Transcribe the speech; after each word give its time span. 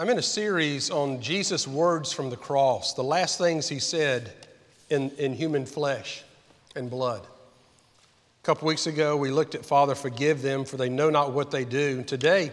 I'm 0.00 0.08
in 0.08 0.16
a 0.16 0.22
series 0.22 0.90
on 0.90 1.20
Jesus' 1.20 1.68
words 1.68 2.10
from 2.10 2.30
the 2.30 2.36
cross, 2.36 2.94
the 2.94 3.04
last 3.04 3.36
things 3.36 3.68
he 3.68 3.78
said 3.78 4.32
in, 4.88 5.10
in 5.18 5.34
human 5.34 5.66
flesh 5.66 6.22
and 6.74 6.88
blood. 6.88 7.20
A 7.20 8.42
couple 8.42 8.66
weeks 8.66 8.86
ago, 8.86 9.14
we 9.18 9.30
looked 9.30 9.54
at 9.54 9.62
Father, 9.62 9.94
forgive 9.94 10.40
them, 10.40 10.64
for 10.64 10.78
they 10.78 10.88
know 10.88 11.10
not 11.10 11.34
what 11.34 11.50
they 11.50 11.66
do. 11.66 12.02
Today, 12.02 12.50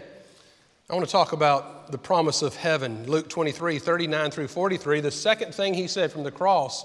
I 0.89 0.93
want 0.93 1.05
to 1.05 1.11
talk 1.11 1.31
about 1.31 1.89
the 1.89 1.97
promise 1.97 2.41
of 2.41 2.53
heaven. 2.53 3.05
Luke 3.09 3.29
23, 3.29 3.79
39 3.79 4.29
through 4.29 4.49
43. 4.49 4.99
The 4.99 5.09
second 5.09 5.55
thing 5.55 5.73
he 5.73 5.87
said 5.87 6.11
from 6.11 6.23
the 6.23 6.31
cross 6.31 6.83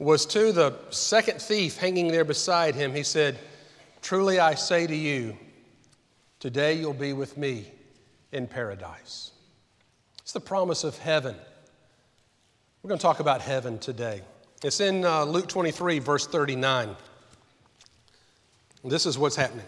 was 0.00 0.26
to 0.26 0.50
the 0.50 0.74
second 0.90 1.40
thief 1.40 1.76
hanging 1.76 2.08
there 2.08 2.24
beside 2.24 2.74
him. 2.74 2.92
He 2.92 3.04
said, 3.04 3.38
Truly 4.02 4.40
I 4.40 4.56
say 4.56 4.88
to 4.88 4.96
you, 4.96 5.36
today 6.40 6.74
you'll 6.74 6.94
be 6.94 7.12
with 7.12 7.38
me 7.38 7.70
in 8.32 8.48
paradise. 8.48 9.30
The 10.34 10.40
promise 10.40 10.82
of 10.82 10.98
heaven. 10.98 11.36
We're 12.82 12.88
going 12.88 12.98
to 12.98 13.02
talk 13.02 13.20
about 13.20 13.40
heaven 13.40 13.78
today. 13.78 14.20
It's 14.64 14.80
in 14.80 15.04
uh, 15.04 15.22
Luke 15.22 15.46
23, 15.46 16.00
verse 16.00 16.26
39. 16.26 16.96
This 18.82 19.06
is 19.06 19.16
what's 19.16 19.36
happening. 19.36 19.64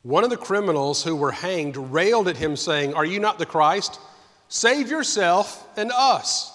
One 0.00 0.24
of 0.24 0.30
the 0.30 0.38
criminals 0.38 1.04
who 1.04 1.14
were 1.14 1.30
hanged 1.30 1.76
railed 1.76 2.26
at 2.26 2.38
him, 2.38 2.56
saying, 2.56 2.94
Are 2.94 3.04
you 3.04 3.20
not 3.20 3.38
the 3.38 3.44
Christ? 3.44 4.00
Save 4.48 4.88
yourself 4.88 5.68
and 5.76 5.92
us. 5.92 6.50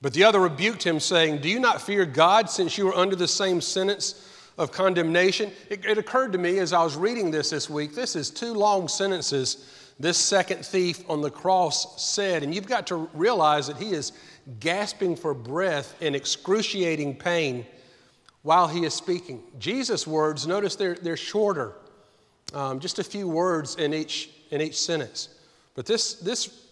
But 0.00 0.14
the 0.14 0.24
other 0.24 0.40
rebuked 0.40 0.82
him, 0.82 0.98
saying, 0.98 1.42
Do 1.42 1.50
you 1.50 1.60
not 1.60 1.82
fear 1.82 2.06
God, 2.06 2.48
since 2.48 2.78
you 2.78 2.88
are 2.88 2.96
under 2.96 3.14
the 3.14 3.28
same 3.28 3.60
sentence 3.60 4.26
of 4.56 4.72
condemnation? 4.72 5.52
It, 5.68 5.84
it 5.84 5.98
occurred 5.98 6.32
to 6.32 6.38
me 6.38 6.60
as 6.60 6.72
I 6.72 6.82
was 6.82 6.96
reading 6.96 7.30
this 7.30 7.50
this 7.50 7.68
week, 7.68 7.94
this 7.94 8.16
is 8.16 8.30
two 8.30 8.54
long 8.54 8.88
sentences 8.88 9.74
this 10.00 10.16
second 10.16 10.64
thief 10.64 11.02
on 11.08 11.20
the 11.20 11.30
cross 11.30 12.02
said. 12.02 12.42
And 12.42 12.54
you've 12.54 12.66
got 12.66 12.86
to 12.88 13.08
realize 13.12 13.66
that 13.66 13.76
he 13.76 13.90
is 13.90 14.12
gasping 14.60 15.16
for 15.16 15.34
breath 15.34 16.00
in 16.00 16.14
excruciating 16.14 17.16
pain 17.16 17.66
while 18.42 18.68
he 18.68 18.84
is 18.84 18.94
speaking. 18.94 19.42
Jesus' 19.58 20.06
words, 20.06 20.46
notice 20.46 20.76
they're, 20.76 20.94
they're 20.94 21.16
shorter, 21.16 21.72
um, 22.54 22.80
just 22.80 22.98
a 22.98 23.04
few 23.04 23.28
words 23.28 23.76
in 23.76 23.92
each, 23.92 24.30
in 24.50 24.60
each 24.60 24.78
sentence. 24.78 25.28
But 25.74 25.86
this, 25.86 26.14
this 26.14 26.64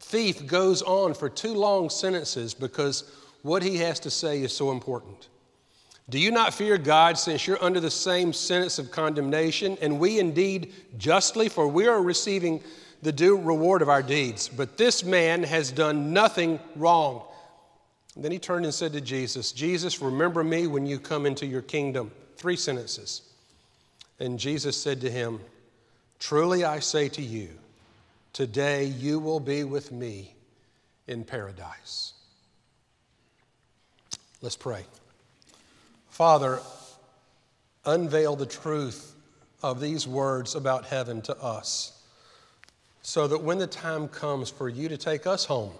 thief 0.00 0.46
goes 0.46 0.82
on 0.82 1.14
for 1.14 1.28
two 1.28 1.54
long 1.54 1.90
sentences 1.90 2.54
because 2.54 3.12
what 3.42 3.62
he 3.62 3.76
has 3.76 4.00
to 4.00 4.10
say 4.10 4.42
is 4.42 4.52
so 4.54 4.72
important. 4.72 5.28
Do 6.10 6.18
you 6.18 6.30
not 6.30 6.54
fear 6.54 6.78
God 6.78 7.18
since 7.18 7.46
you're 7.46 7.62
under 7.62 7.80
the 7.80 7.90
same 7.90 8.32
sentence 8.32 8.78
of 8.78 8.90
condemnation? 8.90 9.76
And 9.82 9.98
we 9.98 10.18
indeed 10.18 10.72
justly, 10.96 11.48
for 11.48 11.68
we 11.68 11.86
are 11.86 12.02
receiving 12.02 12.62
the 13.02 13.12
due 13.12 13.36
reward 13.36 13.82
of 13.82 13.88
our 13.88 14.02
deeds. 14.02 14.48
But 14.48 14.78
this 14.78 15.04
man 15.04 15.42
has 15.42 15.70
done 15.70 16.12
nothing 16.12 16.58
wrong. 16.76 17.22
And 18.14 18.24
then 18.24 18.32
he 18.32 18.38
turned 18.38 18.64
and 18.64 18.74
said 18.74 18.92
to 18.94 19.00
Jesus, 19.00 19.52
Jesus, 19.52 20.00
remember 20.00 20.42
me 20.42 20.66
when 20.66 20.86
you 20.86 20.98
come 20.98 21.26
into 21.26 21.46
your 21.46 21.62
kingdom. 21.62 22.10
Three 22.36 22.56
sentences. 22.56 23.22
And 24.18 24.38
Jesus 24.38 24.80
said 24.80 25.00
to 25.02 25.10
him, 25.10 25.40
Truly 26.18 26.64
I 26.64 26.80
say 26.80 27.08
to 27.10 27.22
you, 27.22 27.50
today 28.32 28.84
you 28.84 29.20
will 29.20 29.40
be 29.40 29.62
with 29.62 29.92
me 29.92 30.34
in 31.06 31.22
paradise. 31.22 32.14
Let's 34.40 34.56
pray. 34.56 34.84
Father, 36.18 36.58
unveil 37.84 38.34
the 38.34 38.44
truth 38.44 39.14
of 39.62 39.80
these 39.80 40.04
words 40.04 40.56
about 40.56 40.84
heaven 40.84 41.22
to 41.22 41.36
us 41.40 42.02
so 43.02 43.28
that 43.28 43.44
when 43.44 43.58
the 43.58 43.68
time 43.68 44.08
comes 44.08 44.50
for 44.50 44.68
you 44.68 44.88
to 44.88 44.96
take 44.96 45.28
us 45.28 45.44
home 45.44 45.70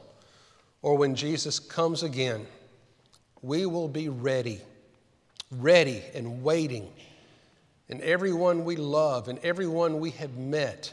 or 0.81 0.97
when 0.97 1.17
Jesus 1.17 1.59
comes 1.59 2.05
again, 2.05 2.47
we 3.43 3.67
will 3.67 3.89
be 3.89 4.09
ready, 4.09 4.61
ready 5.51 6.05
and 6.15 6.45
waiting. 6.45 6.89
And 7.89 8.01
everyone 8.03 8.65
we 8.65 8.77
love 8.77 9.27
and 9.27 9.41
everyone 9.41 9.99
we 9.99 10.13
have 10.13 10.37
met 10.37 10.93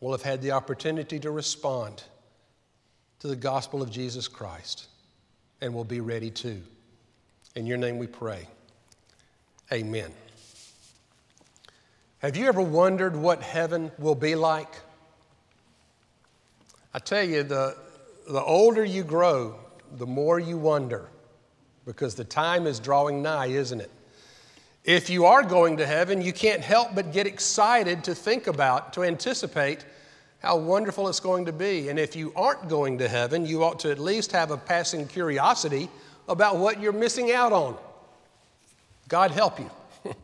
will 0.00 0.12
have 0.12 0.20
had 0.20 0.42
the 0.42 0.50
opportunity 0.50 1.18
to 1.20 1.30
respond 1.30 2.02
to 3.20 3.26
the 3.26 3.36
gospel 3.36 3.80
of 3.80 3.90
Jesus 3.90 4.28
Christ 4.28 4.88
and 5.62 5.72
will 5.72 5.82
be 5.82 6.02
ready 6.02 6.30
too. 6.30 6.60
In 7.54 7.66
your 7.66 7.76
name 7.76 7.98
we 7.98 8.08
pray. 8.08 8.48
Amen. 9.72 10.10
Have 12.18 12.36
you 12.36 12.46
ever 12.46 12.60
wondered 12.60 13.14
what 13.14 13.42
heaven 13.42 13.92
will 13.96 14.16
be 14.16 14.34
like? 14.34 14.74
I 16.92 16.98
tell 16.98 17.22
you, 17.22 17.44
the, 17.44 17.76
the 18.28 18.42
older 18.42 18.84
you 18.84 19.04
grow, 19.04 19.56
the 19.92 20.06
more 20.06 20.40
you 20.40 20.58
wonder 20.58 21.08
because 21.86 22.16
the 22.16 22.24
time 22.24 22.66
is 22.66 22.80
drawing 22.80 23.22
nigh, 23.22 23.46
isn't 23.46 23.80
it? 23.80 23.90
If 24.84 25.08
you 25.08 25.24
are 25.24 25.44
going 25.44 25.76
to 25.76 25.86
heaven, 25.86 26.20
you 26.20 26.32
can't 26.32 26.60
help 26.60 26.94
but 26.94 27.12
get 27.12 27.26
excited 27.26 28.02
to 28.04 28.14
think 28.14 28.48
about, 28.48 28.92
to 28.94 29.04
anticipate 29.04 29.84
how 30.40 30.56
wonderful 30.56 31.08
it's 31.08 31.20
going 31.20 31.44
to 31.44 31.52
be. 31.52 31.88
And 31.88 31.98
if 32.00 32.16
you 32.16 32.32
aren't 32.34 32.68
going 32.68 32.98
to 32.98 33.08
heaven, 33.08 33.46
you 33.46 33.62
ought 33.62 33.78
to 33.80 33.92
at 33.92 33.98
least 33.98 34.32
have 34.32 34.50
a 34.50 34.56
passing 34.56 35.06
curiosity 35.06 35.88
about 36.28 36.58
what 36.58 36.80
you're 36.80 36.92
missing 36.92 37.32
out 37.32 37.52
on. 37.52 37.76
God 39.08 39.30
help 39.30 39.58
you. 39.58 39.70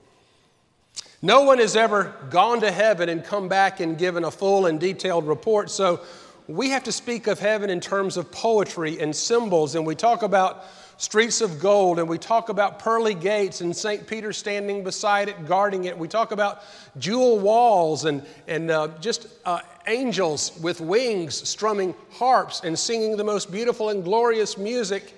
no 1.22 1.42
one 1.42 1.58
has 1.58 1.76
ever 1.76 2.14
gone 2.30 2.60
to 2.60 2.70
heaven 2.70 3.08
and 3.08 3.24
come 3.24 3.48
back 3.48 3.80
and 3.80 3.98
given 3.98 4.24
a 4.24 4.30
full 4.30 4.66
and 4.66 4.80
detailed 4.80 5.26
report, 5.26 5.70
so 5.70 6.00
we 6.48 6.70
have 6.70 6.84
to 6.84 6.92
speak 6.92 7.26
of 7.26 7.38
heaven 7.38 7.70
in 7.70 7.80
terms 7.80 8.16
of 8.16 8.32
poetry 8.32 9.00
and 9.00 9.14
symbols, 9.14 9.76
and 9.76 9.86
we 9.86 9.94
talk 9.94 10.22
about 10.22 10.64
streets 10.96 11.40
of 11.40 11.60
gold, 11.60 11.98
and 11.98 12.08
we 12.08 12.18
talk 12.18 12.48
about 12.48 12.78
pearly 12.78 13.14
gates 13.14 13.60
and 13.60 13.74
St. 13.74 14.06
Peter 14.06 14.32
standing 14.32 14.84
beside 14.84 15.28
it, 15.28 15.46
guarding 15.46 15.84
it. 15.84 15.96
We 15.96 16.08
talk 16.08 16.32
about 16.32 16.62
jewel 16.98 17.38
walls 17.38 18.04
and, 18.04 18.26
and 18.48 18.70
uh, 18.70 18.88
just 19.00 19.28
uh, 19.46 19.60
angels 19.86 20.58
with 20.60 20.80
wings 20.80 21.48
strumming 21.48 21.94
harps 22.10 22.62
and 22.64 22.78
singing 22.78 23.16
the 23.16 23.24
most 23.24 23.50
beautiful 23.50 23.88
and 23.88 24.04
glorious 24.04 24.58
music 24.58 25.14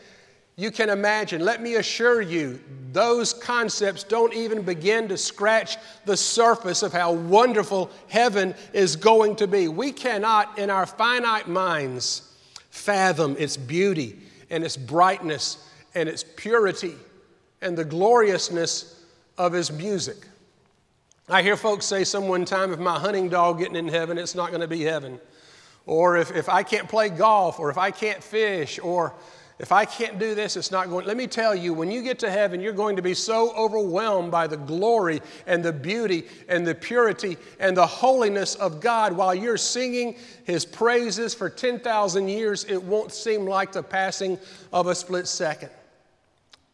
you 0.57 0.71
can 0.71 0.91
imagine. 0.91 1.45
Let 1.45 1.63
me 1.63 1.77
assure 1.77 2.21
you, 2.21 2.61
those 2.93 3.33
concepts 3.33 4.05
don't 4.05 4.35
even 4.35 4.63
begin 4.63 5.09
to 5.09 5.17
scratch 5.17 5.79
the 6.05 6.17
surface 6.17 6.83
of 6.83 6.93
how 6.93 7.13
wonderful 7.13 7.91
heaven 8.09 8.55
is 8.75 8.97
going 8.97 9.37
to 9.37 9.47
be. 9.47 9.69
We 9.69 9.93
cannot, 9.93 10.59
in 10.59 10.69
our 10.69 10.85
finite 10.85 11.49
minds, 11.49 12.37
fathom 12.71 13.37
its 13.39 13.57
beauty 13.57 14.19
and 14.51 14.63
its 14.63 14.77
brightness 14.77 15.69
and 15.95 16.09
its 16.09 16.23
purity 16.23 16.95
and 17.63 17.77
the 17.77 17.85
gloriousness 17.85 19.03
of 19.39 19.53
His 19.53 19.73
music. 19.73 20.27
I 21.29 21.43
hear 21.43 21.57
folks 21.57 21.87
say 21.87 22.05
some 22.05 22.29
one 22.29 22.45
time, 22.45 22.73
if 22.73 22.79
my 22.79 22.99
hunting 22.99 23.31
dog 23.31 23.59
getting 23.59 23.77
in 23.77 23.89
heaven, 23.89 24.19
it's 24.19 24.35
not 24.35 24.51
going 24.51 24.61
to 24.61 24.69
be 24.69 24.83
heaven. 24.83 25.19
Or 25.87 26.17
if, 26.17 26.31
if 26.31 26.49
I 26.49 26.63
can't 26.63 26.89
play 26.89 27.09
golf, 27.09 27.59
or 27.59 27.71
if 27.71 27.79
I 27.79 27.91
can't 27.91 28.23
fish, 28.23 28.79
or 28.83 29.15
if 29.63 29.71
I 29.71 29.85
can't 29.85 30.19
do 30.19 30.35
this, 30.35 30.57
it's 30.57 30.73
not 30.73 30.91
going. 30.91 31.07
Let 31.07 31.17
me 31.17 31.29
tell 31.29 31.55
you, 31.55 31.73
when 31.73 31.89
you 31.89 32.03
get 32.03 32.19
to 32.19 32.31
heaven, 32.31 32.61
you're 32.61 32.73
going 32.73 32.97
to 32.97 33.03
be 33.03 33.15
so 33.15 33.55
overwhelmed 33.55 34.33
by 34.33 34.49
the 34.49 34.57
glory 34.57 35.23
and 35.47 35.65
the 35.65 35.73
beauty 35.73 36.25
and 36.49 36.67
the 36.67 36.75
purity 36.75 37.39
and 37.61 37.77
the 37.77 37.87
holiness 37.87 38.57
of 38.57 38.81
God 38.81 39.13
while 39.13 39.33
you're 39.33 39.57
singing 39.57 40.17
His 40.43 40.65
praises 40.65 41.33
for 41.33 41.49
10,000 41.49 42.29
years, 42.29 42.65
it 42.65 42.83
won't 42.83 43.13
seem 43.13 43.47
like 43.47 43.71
the 43.71 43.85
passing 43.85 44.37
of 44.73 44.89
a 44.89 44.97
split 44.97 45.29
second. 45.29 45.71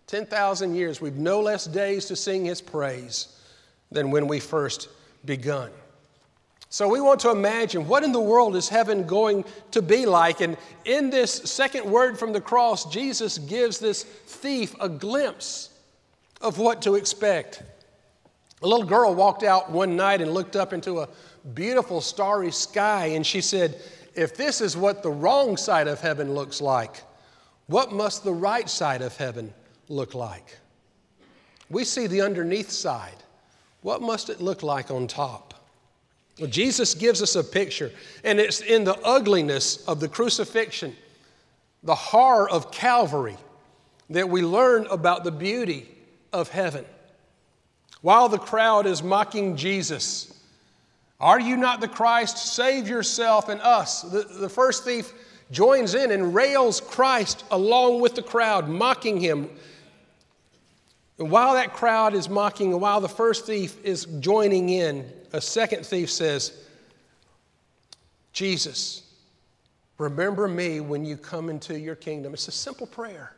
10,000 0.07 0.75
years, 0.75 0.99
we've 0.99 1.17
no 1.19 1.41
less 1.43 1.67
days 1.67 2.07
to 2.07 2.17
sing 2.17 2.47
His 2.47 2.63
praise 2.63 3.39
than 3.93 4.11
when 4.11 4.27
we 4.27 4.41
first 4.41 4.89
begun. 5.27 5.71
So 6.71 6.87
we 6.89 7.01
want 7.01 7.21
to 7.21 7.31
imagine 7.31 7.89
what 7.89 8.05
in 8.05 8.13
the 8.13 8.21
world 8.21 8.55
is 8.55 8.69
heaven 8.69 9.07
going 9.07 9.45
to 9.71 9.81
be 9.81 10.05
like? 10.05 10.43
And 10.43 10.57
in 10.85 11.09
this 11.09 11.33
second 11.33 11.91
word 11.91 12.19
from 12.19 12.33
the 12.33 12.41
cross, 12.41 12.85
Jesus 12.93 13.39
gives 13.39 13.79
this 13.79 14.03
thief 14.03 14.75
a 14.79 14.89
glimpse 14.89 15.71
of 16.43 16.59
what 16.59 16.83
to 16.83 16.97
expect. 16.97 17.63
A 18.61 18.67
little 18.67 18.87
girl 18.87 19.15
walked 19.15 19.45
out 19.45 19.71
one 19.71 19.97
night 19.97 20.21
and 20.21 20.33
looked 20.33 20.57
up 20.57 20.73
into 20.73 21.01
a 21.01 21.09
beautiful 21.55 22.01
starry 22.01 22.51
sky, 22.51 23.07
and 23.07 23.27
she 23.27 23.41
said, 23.41 23.81
If 24.15 24.37
this 24.37 24.61
is 24.61 24.77
what 24.77 25.03
the 25.03 25.11
wrong 25.11 25.57
side 25.57 25.89
of 25.89 26.01
heaven 26.01 26.35
looks 26.35 26.61
like, 26.61 27.03
what 27.67 27.93
must 27.93 28.25
the 28.25 28.33
right 28.33 28.69
side 28.69 29.01
of 29.01 29.17
heaven 29.17 29.55
look 29.89 30.15
like? 30.15 30.59
We 31.71 31.85
see 31.85 32.07
the 32.07 32.23
underneath 32.23 32.71
side. 32.71 33.17
What 33.83 34.03
must 34.03 34.29
it 34.29 34.41
look 34.41 34.63
like 34.63 34.91
on 34.91 35.07
top? 35.07 35.48
Well, 36.39 36.49
Jesus 36.49 36.95
gives 36.95 37.21
us 37.21 37.35
a 37.35 37.43
picture, 37.43 37.91
and 38.23 38.39
it's 38.39 38.61
in 38.61 38.85
the 38.85 38.99
ugliness 39.01 39.85
of 39.87 40.01
the 40.01 40.09
crucifixion, 40.09 40.95
the 41.83 41.95
horror 41.95 42.49
of 42.49 42.71
Calvary, 42.71 43.37
that 44.11 44.29
we 44.29 44.43
learn 44.43 44.87
about 44.87 45.25
the 45.25 45.33
beauty 45.33 45.89
of 46.33 46.49
heaven. 46.49 46.85
While 48.01 48.29
the 48.29 48.39
crowd 48.39 48.87
is 48.87 49.03
mocking 49.03 49.57
Jesus, 49.57 50.33
Are 51.21 51.41
you 51.41 51.57
not 51.57 51.81
the 51.81 51.89
Christ? 51.89 52.39
Save 52.39 52.89
yourself 52.89 53.49
and 53.49 53.61
us. 53.61 54.03
The, 54.03 54.23
the 54.23 54.49
first 54.49 54.85
thief 54.85 55.13
joins 55.51 55.95
in 55.95 56.13
and 56.13 56.35
rails 56.35 56.81
Christ 56.81 57.45
along 57.51 58.01
with 58.01 58.15
the 58.15 58.23
crowd, 58.23 58.69
mocking 58.69 59.19
him. 59.19 59.51
And 61.19 61.31
while 61.31 61.55
that 61.55 61.73
crowd 61.73 62.15
is 62.15 62.29
mocking, 62.29 62.73
and 62.73 62.81
while 62.81 63.01
the 63.01 63.09
first 63.09 63.47
thief 63.47 63.77
is 63.85 64.05
joining 64.21 64.69
in, 64.69 65.11
a 65.33 65.41
second 65.41 65.85
thief 65.85 66.11
says, 66.11 66.65
Jesus, 68.33 69.03
remember 69.99 70.47
me 70.47 70.81
when 70.81 71.05
you 71.05 71.17
come 71.17 71.51
into 71.51 71.79
your 71.79 71.97
kingdom. 71.97 72.35
It's 72.35 72.47
a 72.47 72.53
simple 72.53 72.87
prayer. 72.87 73.35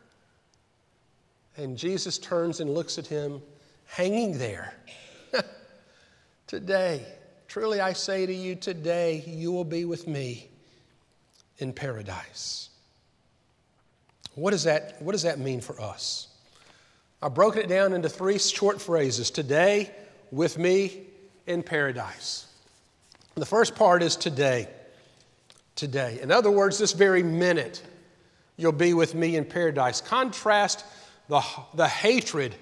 And 1.56 1.76
Jesus 1.76 2.18
turns 2.18 2.60
and 2.60 2.74
looks 2.74 2.98
at 2.98 3.06
him 3.06 3.40
hanging 3.86 4.36
there. 4.36 4.74
today, 6.46 7.04
truly 7.48 7.80
I 7.80 7.94
say 7.94 8.26
to 8.26 8.34
you, 8.34 8.54
today 8.56 9.24
you 9.26 9.52
will 9.52 9.64
be 9.64 9.86
with 9.86 10.06
me 10.06 10.48
in 11.58 11.72
paradise. 11.72 12.68
What 14.34 14.50
does 14.50 14.64
that, 14.64 15.00
what 15.00 15.12
does 15.12 15.22
that 15.22 15.38
mean 15.38 15.60
for 15.60 15.80
us? 15.80 16.29
I've 17.22 17.34
broken 17.34 17.61
it 17.61 17.69
down 17.69 17.93
into 17.93 18.08
three 18.08 18.38
short 18.38 18.81
phrases 18.81 19.31
today, 19.31 19.90
with 20.31 20.56
me, 20.56 21.02
in 21.46 21.62
paradise. 21.62 22.46
The 23.34 23.44
first 23.44 23.75
part 23.75 24.02
is 24.02 24.17
today. 24.17 24.69
Today. 25.75 26.19
In 26.22 26.31
other 26.31 26.50
words, 26.50 26.78
this 26.78 26.93
very 26.93 27.22
minute, 27.22 27.82
you'll 28.56 28.72
be 28.72 28.94
with 28.94 29.14
me 29.14 29.37
in 29.37 29.44
paradise. 29.44 30.00
Contrast 30.00 30.84
the, 31.28 31.43
the 31.75 31.88
hatred 31.88 32.55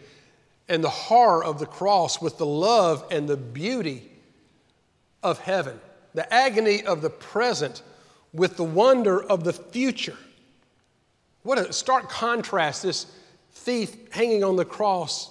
and 0.69 0.83
the 0.83 0.91
horror 0.91 1.45
of 1.45 1.59
the 1.61 1.67
cross 1.67 2.21
with 2.21 2.37
the 2.39 2.47
love 2.47 3.05
and 3.11 3.29
the 3.29 3.37
beauty 3.37 4.11
of 5.23 5.39
heaven, 5.39 5.79
the 6.15 6.33
agony 6.33 6.83
of 6.83 7.01
the 7.01 7.11
present 7.11 7.83
with 8.33 8.57
the 8.57 8.65
wonder 8.65 9.23
of 9.23 9.45
the 9.45 9.53
future. 9.53 10.17
What 11.43 11.59
a 11.59 11.73
stark 11.73 12.09
contrast 12.09 12.83
this 12.83 13.07
thief 13.59 14.13
hanging 14.13 14.45
on 14.45 14.57
the 14.57 14.65
cross 14.65 15.31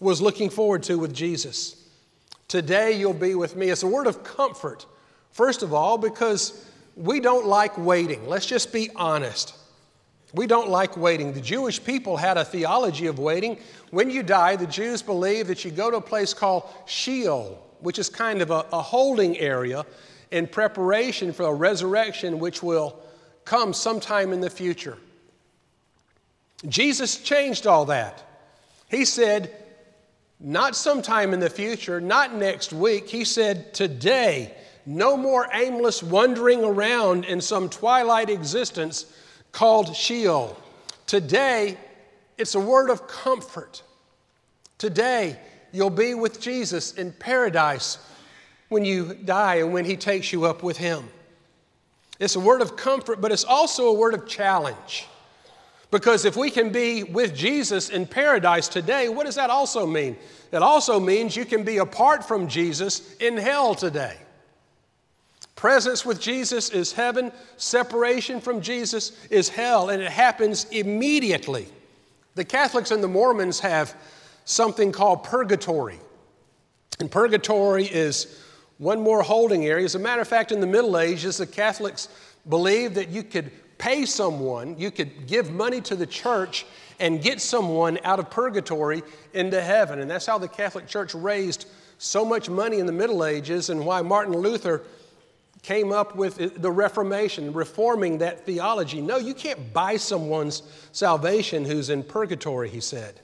was 0.00 0.20
looking 0.20 0.50
forward 0.50 0.82
to 0.84 0.98
with 0.98 1.14
Jesus. 1.14 1.88
Today 2.48 2.92
you'll 2.92 3.14
be 3.14 3.34
with 3.34 3.56
me. 3.56 3.68
It's 3.70 3.82
a 3.82 3.86
word 3.86 4.06
of 4.06 4.24
comfort, 4.24 4.86
first 5.30 5.62
of 5.62 5.72
all, 5.72 5.98
because 5.98 6.64
we 6.96 7.20
don't 7.20 7.46
like 7.46 7.76
waiting. 7.78 8.26
Let's 8.28 8.46
just 8.46 8.72
be 8.72 8.90
honest. 8.96 9.54
We 10.34 10.46
don't 10.46 10.68
like 10.68 10.96
waiting. 10.96 11.32
The 11.32 11.40
Jewish 11.40 11.82
people 11.82 12.16
had 12.16 12.36
a 12.36 12.44
theology 12.44 13.06
of 13.06 13.18
waiting. 13.18 13.58
When 13.90 14.10
you 14.10 14.22
die, 14.22 14.56
the 14.56 14.66
Jews 14.66 15.00
believe 15.00 15.46
that 15.46 15.64
you 15.64 15.70
go 15.70 15.90
to 15.90 15.98
a 15.98 16.02
place 16.02 16.34
called 16.34 16.68
Sheol, 16.86 17.64
which 17.80 17.98
is 17.98 18.10
kind 18.10 18.42
of 18.42 18.50
a, 18.50 18.66
a 18.72 18.82
holding 18.82 19.38
area 19.38 19.86
in 20.30 20.46
preparation 20.46 21.32
for 21.32 21.46
a 21.46 21.54
resurrection 21.54 22.38
which 22.38 22.62
will 22.62 23.00
come 23.44 23.72
sometime 23.72 24.32
in 24.32 24.40
the 24.40 24.50
future. 24.50 24.98
Jesus 26.66 27.18
changed 27.18 27.66
all 27.66 27.84
that. 27.86 28.22
He 28.90 29.04
said, 29.04 29.54
not 30.40 30.76
sometime 30.76 31.34
in 31.34 31.40
the 31.40 31.50
future, 31.50 32.00
not 32.00 32.34
next 32.34 32.72
week. 32.72 33.08
He 33.08 33.24
said, 33.24 33.74
today, 33.74 34.54
no 34.86 35.16
more 35.16 35.48
aimless 35.52 36.02
wandering 36.02 36.64
around 36.64 37.24
in 37.24 37.40
some 37.40 37.68
twilight 37.68 38.30
existence 38.30 39.12
called 39.52 39.94
Sheol. 39.94 40.56
Today, 41.06 41.76
it's 42.36 42.54
a 42.54 42.60
word 42.60 42.88
of 42.88 43.06
comfort. 43.08 43.82
Today, 44.78 45.38
you'll 45.72 45.90
be 45.90 46.14
with 46.14 46.40
Jesus 46.40 46.94
in 46.94 47.12
paradise 47.12 47.98
when 48.68 48.84
you 48.84 49.14
die 49.14 49.56
and 49.56 49.72
when 49.72 49.84
He 49.84 49.96
takes 49.96 50.32
you 50.32 50.44
up 50.44 50.62
with 50.62 50.76
Him. 50.76 51.08
It's 52.20 52.36
a 52.36 52.40
word 52.40 52.62
of 52.62 52.76
comfort, 52.76 53.20
but 53.20 53.32
it's 53.32 53.44
also 53.44 53.88
a 53.88 53.94
word 53.94 54.14
of 54.14 54.26
challenge. 54.26 55.06
Because 55.90 56.24
if 56.24 56.36
we 56.36 56.50
can 56.50 56.70
be 56.70 57.02
with 57.02 57.34
Jesus 57.34 57.88
in 57.88 58.06
paradise 58.06 58.68
today, 58.68 59.08
what 59.08 59.24
does 59.24 59.36
that 59.36 59.48
also 59.48 59.86
mean? 59.86 60.16
It 60.52 60.62
also 60.62 61.00
means 61.00 61.34
you 61.34 61.46
can 61.46 61.64
be 61.64 61.78
apart 61.78 62.26
from 62.26 62.48
Jesus 62.48 63.16
in 63.16 63.36
hell 63.36 63.74
today. 63.74 64.16
Presence 65.56 66.04
with 66.04 66.20
Jesus 66.20 66.70
is 66.70 66.92
heaven, 66.92 67.32
separation 67.56 68.40
from 68.40 68.60
Jesus 68.60 69.26
is 69.28 69.48
hell, 69.48 69.88
and 69.88 70.00
it 70.00 70.10
happens 70.10 70.66
immediately. 70.70 71.66
The 72.34 72.44
Catholics 72.44 72.90
and 72.90 73.02
the 73.02 73.08
Mormons 73.08 73.58
have 73.60 73.96
something 74.44 74.92
called 74.92 75.24
purgatory. 75.24 75.98
And 77.00 77.10
purgatory 77.10 77.86
is 77.86 78.40
one 78.78 79.00
more 79.00 79.22
holding 79.22 79.66
area. 79.66 79.84
As 79.84 79.94
a 79.94 79.98
matter 79.98 80.22
of 80.22 80.28
fact, 80.28 80.52
in 80.52 80.60
the 80.60 80.66
Middle 80.66 80.98
Ages, 80.98 81.38
the 81.38 81.46
Catholics 81.46 82.08
believed 82.48 82.94
that 82.94 83.08
you 83.08 83.22
could 83.22 83.50
pay 83.78 84.04
someone, 84.04 84.78
you 84.78 84.90
could 84.90 85.26
give 85.26 85.50
money 85.50 85.80
to 85.82 85.96
the 85.96 86.06
church 86.06 86.66
and 87.00 87.22
get 87.22 87.40
someone 87.40 87.98
out 88.04 88.18
of 88.18 88.28
purgatory 88.28 89.02
into 89.32 89.60
heaven. 89.60 90.00
And 90.00 90.10
that's 90.10 90.26
how 90.26 90.38
the 90.38 90.48
Catholic 90.48 90.86
Church 90.86 91.14
raised 91.14 91.66
so 91.98 92.24
much 92.24 92.50
money 92.50 92.78
in 92.78 92.86
the 92.86 92.92
Middle 92.92 93.24
Ages 93.24 93.70
and 93.70 93.84
why 93.84 94.02
Martin 94.02 94.34
Luther 94.34 94.82
came 95.62 95.92
up 95.92 96.14
with 96.14 96.60
the 96.60 96.70
Reformation, 96.70 97.52
reforming 97.52 98.18
that 98.18 98.46
theology. 98.46 99.00
No, 99.00 99.16
you 99.16 99.34
can't 99.34 99.72
buy 99.72 99.96
someone's 99.96 100.62
salvation 100.92 101.64
who's 101.64 101.90
in 101.90 102.02
purgatory, 102.02 102.68
he 102.68 102.80
said. 102.80 103.20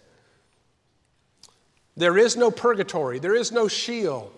There 1.96 2.18
is 2.18 2.36
no 2.36 2.50
purgatory, 2.50 3.18
there 3.20 3.34
is 3.34 3.52
no 3.52 3.68
Sheol. 3.68 4.32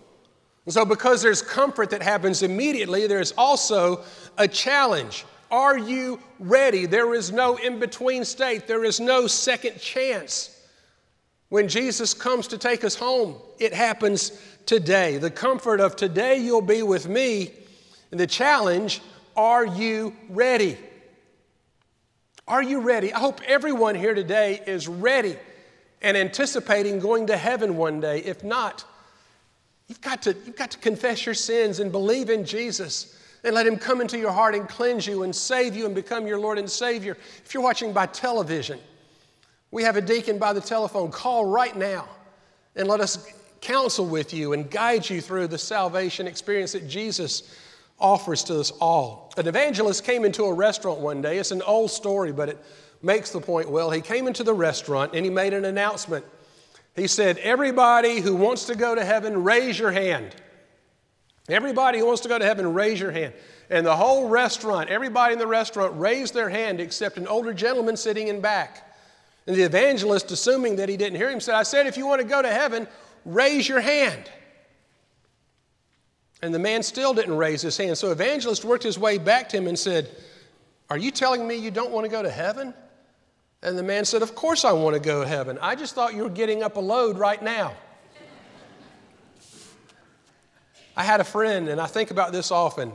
And 0.65 0.73
so, 0.73 0.85
because 0.85 1.21
there's 1.21 1.41
comfort 1.41 1.89
that 1.91 2.03
happens 2.03 2.43
immediately, 2.43 3.07
there's 3.07 3.31
also 3.31 4.03
a 4.37 4.47
challenge. 4.47 5.25
Are 5.49 5.77
you 5.77 6.19
ready? 6.39 6.85
There 6.85 7.13
is 7.13 7.31
no 7.31 7.55
in 7.57 7.79
between 7.79 8.25
state, 8.25 8.67
there 8.67 8.83
is 8.83 8.99
no 8.99 9.27
second 9.27 9.79
chance. 9.79 10.53
When 11.49 11.69
Jesus 11.69 12.13
comes 12.13 12.47
to 12.49 12.57
take 12.57 12.83
us 12.83 12.95
home, 12.95 13.35
it 13.57 13.73
happens 13.73 14.37
today. 14.65 15.17
The 15.17 15.31
comfort 15.31 15.79
of 15.79 15.95
today, 15.95 16.37
you'll 16.37 16.61
be 16.61 16.83
with 16.83 17.07
me 17.07 17.53
and 18.11 18.19
the 18.19 18.27
challenge 18.27 19.01
are 19.35 19.65
you 19.65 20.15
ready? 20.29 20.77
Are 22.47 22.63
you 22.63 22.79
ready? 22.79 23.13
I 23.13 23.19
hope 23.19 23.39
everyone 23.45 23.93
here 23.93 24.15
today 24.15 24.61
is 24.65 24.87
ready 24.87 25.37
and 26.01 26.17
anticipating 26.17 26.99
going 26.99 27.27
to 27.27 27.37
heaven 27.37 27.77
one 27.77 27.99
day. 27.99 28.19
If 28.19 28.43
not, 28.43 28.83
you've 29.87 30.01
got 30.01 30.23
to, 30.23 30.35
you've 30.45 30.55
got 30.55 30.71
to 30.71 30.77
confess 30.79 31.25
your 31.25 31.35
sins 31.35 31.79
and 31.79 31.91
believe 31.91 32.29
in 32.29 32.45
Jesus 32.45 33.15
and 33.47 33.55
let 33.55 33.65
Him 33.65 33.77
come 33.77 34.01
into 34.01 34.19
your 34.19 34.31
heart 34.31 34.53
and 34.53 34.67
cleanse 34.67 35.07
you 35.07 35.23
and 35.23 35.33
save 35.33 35.75
you 35.75 35.85
and 35.85 35.95
become 35.95 36.27
your 36.27 36.37
Lord 36.37 36.59
and 36.59 36.69
Savior. 36.69 37.17
If 37.45 37.53
you're 37.53 37.63
watching 37.63 37.93
by 37.93 38.07
television, 38.07 38.77
we 39.71 39.83
have 39.83 39.95
a 39.95 40.01
deacon 40.01 40.37
by 40.37 40.51
the 40.51 40.61
telephone. 40.61 41.11
Call 41.11 41.45
right 41.45 41.75
now 41.75 42.09
and 42.75 42.87
let 42.89 42.99
us 42.99 43.31
counsel 43.61 44.05
with 44.05 44.33
you 44.33 44.51
and 44.51 44.69
guide 44.69 45.09
you 45.09 45.21
through 45.21 45.47
the 45.47 45.57
salvation 45.57 46.27
experience 46.27 46.73
that 46.73 46.87
Jesus 46.89 47.57
offers 47.99 48.43
to 48.43 48.59
us 48.59 48.71
all. 48.81 49.31
An 49.37 49.47
evangelist 49.47 50.03
came 50.03 50.25
into 50.25 50.43
a 50.43 50.53
restaurant 50.53 50.99
one 50.99 51.21
day. 51.21 51.37
It's 51.37 51.51
an 51.51 51.61
old 51.61 51.89
story, 51.89 52.33
but 52.33 52.49
it 52.49 52.63
makes 53.01 53.31
the 53.31 53.39
point 53.39 53.69
well. 53.69 53.89
He 53.91 54.01
came 54.01 54.27
into 54.27 54.43
the 54.43 54.53
restaurant 54.53 55.13
and 55.13 55.23
he 55.23 55.31
made 55.31 55.53
an 55.53 55.63
announcement. 55.63 56.25
He 56.97 57.07
said, 57.07 57.37
Everybody 57.37 58.19
who 58.19 58.35
wants 58.35 58.65
to 58.65 58.75
go 58.75 58.93
to 58.93 59.05
heaven, 59.05 59.43
raise 59.43 59.79
your 59.79 59.91
hand. 59.91 60.35
Everybody 61.49 61.99
who 61.99 62.05
wants 62.05 62.21
to 62.21 62.29
go 62.29 62.37
to 62.37 62.45
heaven, 62.45 62.73
raise 62.73 62.99
your 62.99 63.11
hand. 63.11 63.33
And 63.69 63.85
the 63.85 63.95
whole 63.95 64.27
restaurant, 64.27 64.89
everybody 64.89 65.33
in 65.33 65.39
the 65.39 65.47
restaurant 65.47 65.99
raised 65.99 66.33
their 66.33 66.49
hand 66.49 66.79
except 66.79 67.17
an 67.17 67.27
older 67.27 67.53
gentleman 67.53 67.97
sitting 67.97 68.27
in 68.27 68.41
back. 68.41 68.83
And 69.45 69.55
the 69.55 69.63
evangelist, 69.63 70.29
assuming 70.31 70.75
that 70.77 70.89
he 70.89 70.97
didn't 70.97 71.17
hear 71.17 71.29
him, 71.29 71.39
said, 71.39 71.55
I 71.55 71.63
said, 71.63 71.87
if 71.87 71.95
you 71.95 72.05
want 72.05 72.21
to 72.21 72.27
go 72.27 72.41
to 72.41 72.51
heaven, 72.51 72.87
raise 73.23 73.67
your 73.67 73.79
hand. 73.79 74.29
And 76.41 76.53
the 76.53 76.59
man 76.59 76.83
still 76.83 77.13
didn't 77.13 77.37
raise 77.37 77.61
his 77.61 77.77
hand. 77.77 77.97
So 77.97 78.11
evangelist 78.11 78.63
worked 78.65 78.83
his 78.83 78.99
way 78.99 79.17
back 79.17 79.49
to 79.49 79.57
him 79.57 79.67
and 79.67 79.79
said, 79.79 80.09
Are 80.89 80.97
you 80.97 81.11
telling 81.11 81.47
me 81.47 81.55
you 81.55 81.71
don't 81.71 81.91
want 81.91 82.05
to 82.05 82.11
go 82.11 82.21
to 82.21 82.29
heaven? 82.29 82.73
And 83.63 83.77
the 83.77 83.83
man 83.83 84.05
said, 84.05 84.21
Of 84.21 84.35
course 84.35 84.63
I 84.63 84.73
want 84.73 84.95
to 84.95 84.99
go 84.99 85.23
to 85.23 85.27
heaven. 85.27 85.57
I 85.61 85.75
just 85.75 85.95
thought 85.95 86.13
you 86.13 86.23
were 86.23 86.29
getting 86.29 86.61
up 86.61 86.75
a 86.75 86.79
load 86.79 87.17
right 87.17 87.41
now. 87.41 87.73
I 90.97 91.03
had 91.03 91.21
a 91.21 91.23
friend, 91.23 91.69
and 91.69 91.79
I 91.79 91.85
think 91.85 92.09
about 92.09 92.31
this 92.31 92.51
often. 92.51 92.91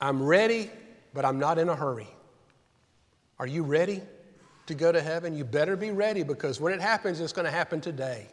I'm 0.00 0.20
ready, 0.20 0.68
but 1.14 1.24
I'm 1.24 1.38
not 1.38 1.56
in 1.58 1.68
a 1.68 1.76
hurry. 1.76 2.08
Are 3.38 3.46
you 3.46 3.62
ready 3.62 4.02
to 4.66 4.74
go 4.74 4.90
to 4.90 5.00
heaven? 5.00 5.36
You 5.36 5.44
better 5.44 5.76
be 5.76 5.92
ready 5.92 6.24
because 6.24 6.60
when 6.60 6.72
it 6.72 6.80
happens, 6.80 7.20
it's 7.20 7.32
going 7.32 7.44
to 7.44 7.52
happen 7.52 7.80
today. 7.80 8.26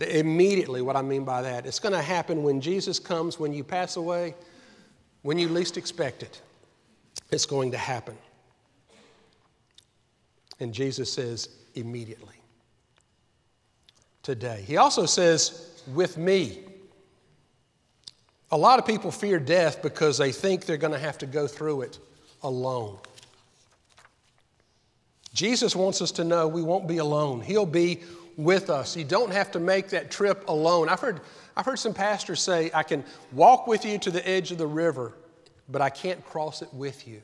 Immediately, 0.00 0.82
what 0.82 0.96
I 0.96 1.02
mean 1.02 1.24
by 1.24 1.42
that, 1.42 1.64
it's 1.64 1.78
going 1.78 1.94
to 1.94 2.02
happen 2.02 2.42
when 2.42 2.60
Jesus 2.60 2.98
comes, 2.98 3.38
when 3.38 3.52
you 3.52 3.62
pass 3.62 3.94
away, 3.94 4.34
when 5.22 5.38
you 5.38 5.48
least 5.48 5.76
expect 5.76 6.24
it. 6.24 6.42
It's 7.30 7.46
going 7.46 7.70
to 7.70 7.78
happen. 7.78 8.18
And 10.58 10.74
Jesus 10.74 11.12
says, 11.12 11.48
immediately. 11.76 12.34
Today. 14.24 14.64
He 14.66 14.78
also 14.78 15.06
says, 15.06 15.80
with 15.94 16.18
me. 16.18 16.64
A 18.52 18.56
lot 18.56 18.78
of 18.78 18.86
people 18.86 19.10
fear 19.10 19.40
death 19.40 19.82
because 19.82 20.18
they 20.18 20.30
think 20.30 20.66
they're 20.66 20.76
going 20.76 20.92
to 20.92 20.98
have 20.98 21.18
to 21.18 21.26
go 21.26 21.46
through 21.46 21.82
it 21.82 21.98
alone. 22.42 22.98
Jesus 25.32 25.74
wants 25.74 26.02
us 26.02 26.12
to 26.12 26.24
know 26.24 26.46
we 26.46 26.62
won't 26.62 26.86
be 26.86 26.98
alone. 26.98 27.40
He'll 27.40 27.64
be 27.64 28.00
with 28.36 28.68
us. 28.68 28.94
You 28.94 29.04
don't 29.04 29.32
have 29.32 29.50
to 29.52 29.60
make 29.60 29.88
that 29.88 30.10
trip 30.10 30.46
alone. 30.48 30.90
I've 30.90 31.00
heard, 31.00 31.20
I've 31.56 31.64
heard 31.64 31.78
some 31.78 31.94
pastors 31.94 32.42
say, 32.42 32.70
I 32.74 32.82
can 32.82 33.04
walk 33.32 33.66
with 33.66 33.86
you 33.86 33.98
to 33.98 34.10
the 34.10 34.26
edge 34.28 34.52
of 34.52 34.58
the 34.58 34.66
river, 34.66 35.14
but 35.70 35.80
I 35.80 35.88
can't 35.88 36.22
cross 36.26 36.60
it 36.60 36.72
with 36.74 37.08
you. 37.08 37.22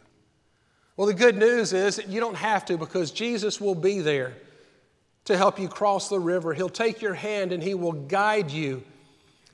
Well, 0.97 1.07
the 1.07 1.15
good 1.15 1.37
news 1.37 1.75
is 1.75 1.97
that 1.97 2.09
you 2.09 2.21
don't 2.21 2.37
have 2.37 2.65
to 2.67 2.79
because 2.79 3.11
Jesus 3.11 3.61
will 3.61 3.75
be 3.75 4.01
there 4.01 4.35
to 5.27 5.37
help 5.37 5.59
you 5.59 5.69
cross 5.69 6.09
the 6.09 6.19
river. 6.19 6.55
He'll 6.55 6.71
take 6.71 7.03
your 7.03 7.15
hand 7.15 7.53
and 7.53 7.63
He 7.63 7.75
will 7.75 7.93
guide 7.93 8.51
you 8.51 8.83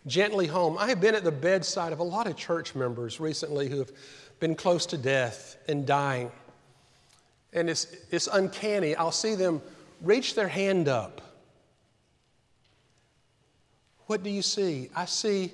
gently 0.06 0.46
home. 0.46 0.76
I 0.78 0.88
have 0.88 1.00
been 1.00 1.14
at 1.14 1.24
the 1.24 1.32
bedside 1.32 1.92
of 1.92 1.98
a 1.98 2.04
lot 2.04 2.26
of 2.26 2.36
church 2.36 2.74
members 2.74 3.20
recently 3.20 3.68
who 3.68 3.78
have 3.78 3.92
been 4.40 4.54
close 4.54 4.86
to 4.86 4.98
death 4.98 5.56
and 5.68 5.86
dying. 5.86 6.30
And 7.52 7.70
it's, 7.70 7.86
it's 8.10 8.26
uncanny. 8.26 8.94
I'll 8.96 9.12
see 9.12 9.34
them 9.34 9.62
reach 10.02 10.34
their 10.34 10.48
hand 10.48 10.88
up. 10.88 11.20
What 14.06 14.22
do 14.22 14.30
you 14.30 14.42
see? 14.42 14.90
I 14.94 15.06
see 15.06 15.52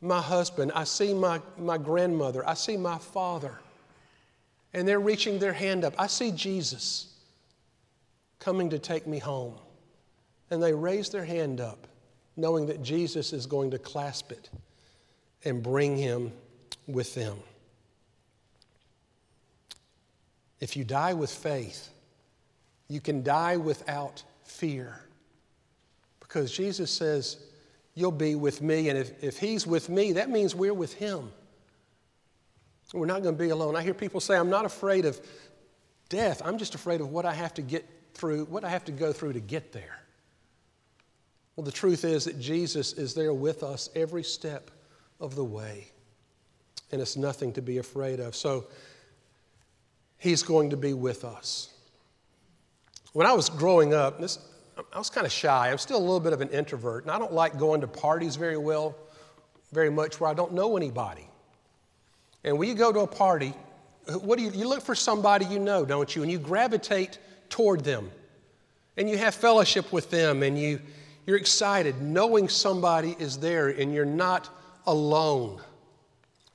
my 0.00 0.20
husband. 0.20 0.72
I 0.74 0.84
see 0.84 1.14
my, 1.14 1.40
my 1.58 1.78
grandmother. 1.78 2.46
I 2.48 2.54
see 2.54 2.76
my 2.76 2.98
father. 2.98 3.58
And 4.72 4.86
they're 4.88 5.00
reaching 5.00 5.38
their 5.38 5.52
hand 5.52 5.84
up. 5.84 5.94
I 5.98 6.06
see 6.06 6.32
Jesus 6.32 7.12
coming 8.38 8.70
to 8.70 8.78
take 8.78 9.06
me 9.06 9.18
home. 9.18 9.54
And 10.50 10.60
they 10.62 10.72
raise 10.72 11.10
their 11.10 11.24
hand 11.24 11.60
up, 11.60 11.86
knowing 12.36 12.66
that 12.66 12.82
Jesus 12.82 13.32
is 13.32 13.46
going 13.46 13.70
to 13.72 13.78
clasp 13.78 14.32
it 14.32 14.48
and 15.44 15.62
bring 15.62 15.96
him 15.96 16.32
with 16.86 17.14
them. 17.14 17.36
If 20.60 20.76
you 20.76 20.84
die 20.84 21.14
with 21.14 21.30
faith, 21.30 21.88
you 22.88 23.00
can 23.00 23.22
die 23.22 23.56
without 23.56 24.22
fear. 24.44 25.00
Because 26.20 26.52
Jesus 26.52 26.90
says, 26.90 27.38
You'll 27.94 28.12
be 28.12 28.34
with 28.34 28.62
me. 28.62 28.88
And 28.88 28.96
if, 28.98 29.22
if 29.22 29.38
He's 29.38 29.66
with 29.66 29.88
me, 29.88 30.12
that 30.12 30.30
means 30.30 30.54
we're 30.54 30.74
with 30.74 30.94
Him. 30.94 31.30
We're 32.92 33.06
not 33.06 33.22
going 33.22 33.36
to 33.36 33.42
be 33.42 33.50
alone. 33.50 33.76
I 33.76 33.82
hear 33.82 33.94
people 33.94 34.20
say, 34.20 34.36
I'm 34.36 34.50
not 34.50 34.64
afraid 34.64 35.04
of 35.04 35.20
death. 36.08 36.42
I'm 36.44 36.58
just 36.58 36.74
afraid 36.74 37.00
of 37.00 37.10
what 37.10 37.24
I 37.24 37.32
have 37.32 37.54
to 37.54 37.62
get 37.62 37.88
through, 38.14 38.46
what 38.46 38.64
I 38.64 38.68
have 38.68 38.84
to 38.86 38.92
go 38.92 39.12
through 39.12 39.34
to 39.34 39.40
get 39.40 39.72
there. 39.72 39.99
Well, 41.60 41.66
the 41.66 41.72
truth 41.72 42.06
is 42.06 42.24
that 42.24 42.40
Jesus 42.40 42.94
is 42.94 43.12
there 43.12 43.34
with 43.34 43.62
us 43.62 43.90
every 43.94 44.22
step 44.22 44.70
of 45.20 45.34
the 45.34 45.44
way, 45.44 45.88
and 46.90 47.02
it's 47.02 47.18
nothing 47.18 47.52
to 47.52 47.60
be 47.60 47.76
afraid 47.76 48.18
of. 48.18 48.34
So, 48.34 48.64
He's 50.16 50.42
going 50.42 50.70
to 50.70 50.78
be 50.78 50.94
with 50.94 51.22
us. 51.22 51.68
When 53.12 53.26
I 53.26 53.34
was 53.34 53.50
growing 53.50 53.92
up, 53.92 54.18
this, 54.18 54.38
I 54.90 54.96
was 54.96 55.10
kind 55.10 55.26
of 55.26 55.32
shy. 55.34 55.70
I'm 55.70 55.76
still 55.76 55.98
a 55.98 56.00
little 56.00 56.18
bit 56.18 56.32
of 56.32 56.40
an 56.40 56.48
introvert, 56.48 57.04
and 57.04 57.10
I 57.10 57.18
don't 57.18 57.34
like 57.34 57.58
going 57.58 57.82
to 57.82 57.86
parties 57.86 58.36
very 58.36 58.56
well, 58.56 58.96
very 59.70 59.90
much 59.90 60.18
where 60.18 60.30
I 60.30 60.34
don't 60.34 60.54
know 60.54 60.78
anybody. 60.78 61.28
And 62.42 62.58
when 62.58 62.70
you 62.70 62.74
go 62.74 62.90
to 62.90 63.00
a 63.00 63.06
party, 63.06 63.52
what 64.22 64.38
do 64.38 64.44
you, 64.44 64.50
you 64.52 64.66
look 64.66 64.80
for 64.80 64.94
somebody 64.94 65.44
you 65.44 65.58
know, 65.58 65.84
don't 65.84 66.16
you? 66.16 66.22
And 66.22 66.32
you 66.32 66.38
gravitate 66.38 67.18
toward 67.50 67.84
them. 67.84 68.10
And 68.96 69.10
you 69.10 69.18
have 69.18 69.34
fellowship 69.34 69.92
with 69.92 70.10
them, 70.10 70.42
and 70.42 70.58
you, 70.58 70.80
you're 71.30 71.38
excited 71.38 72.02
knowing 72.02 72.48
somebody 72.48 73.14
is 73.20 73.38
there 73.38 73.68
and 73.68 73.94
you're 73.94 74.04
not 74.04 74.48
alone. 74.84 75.60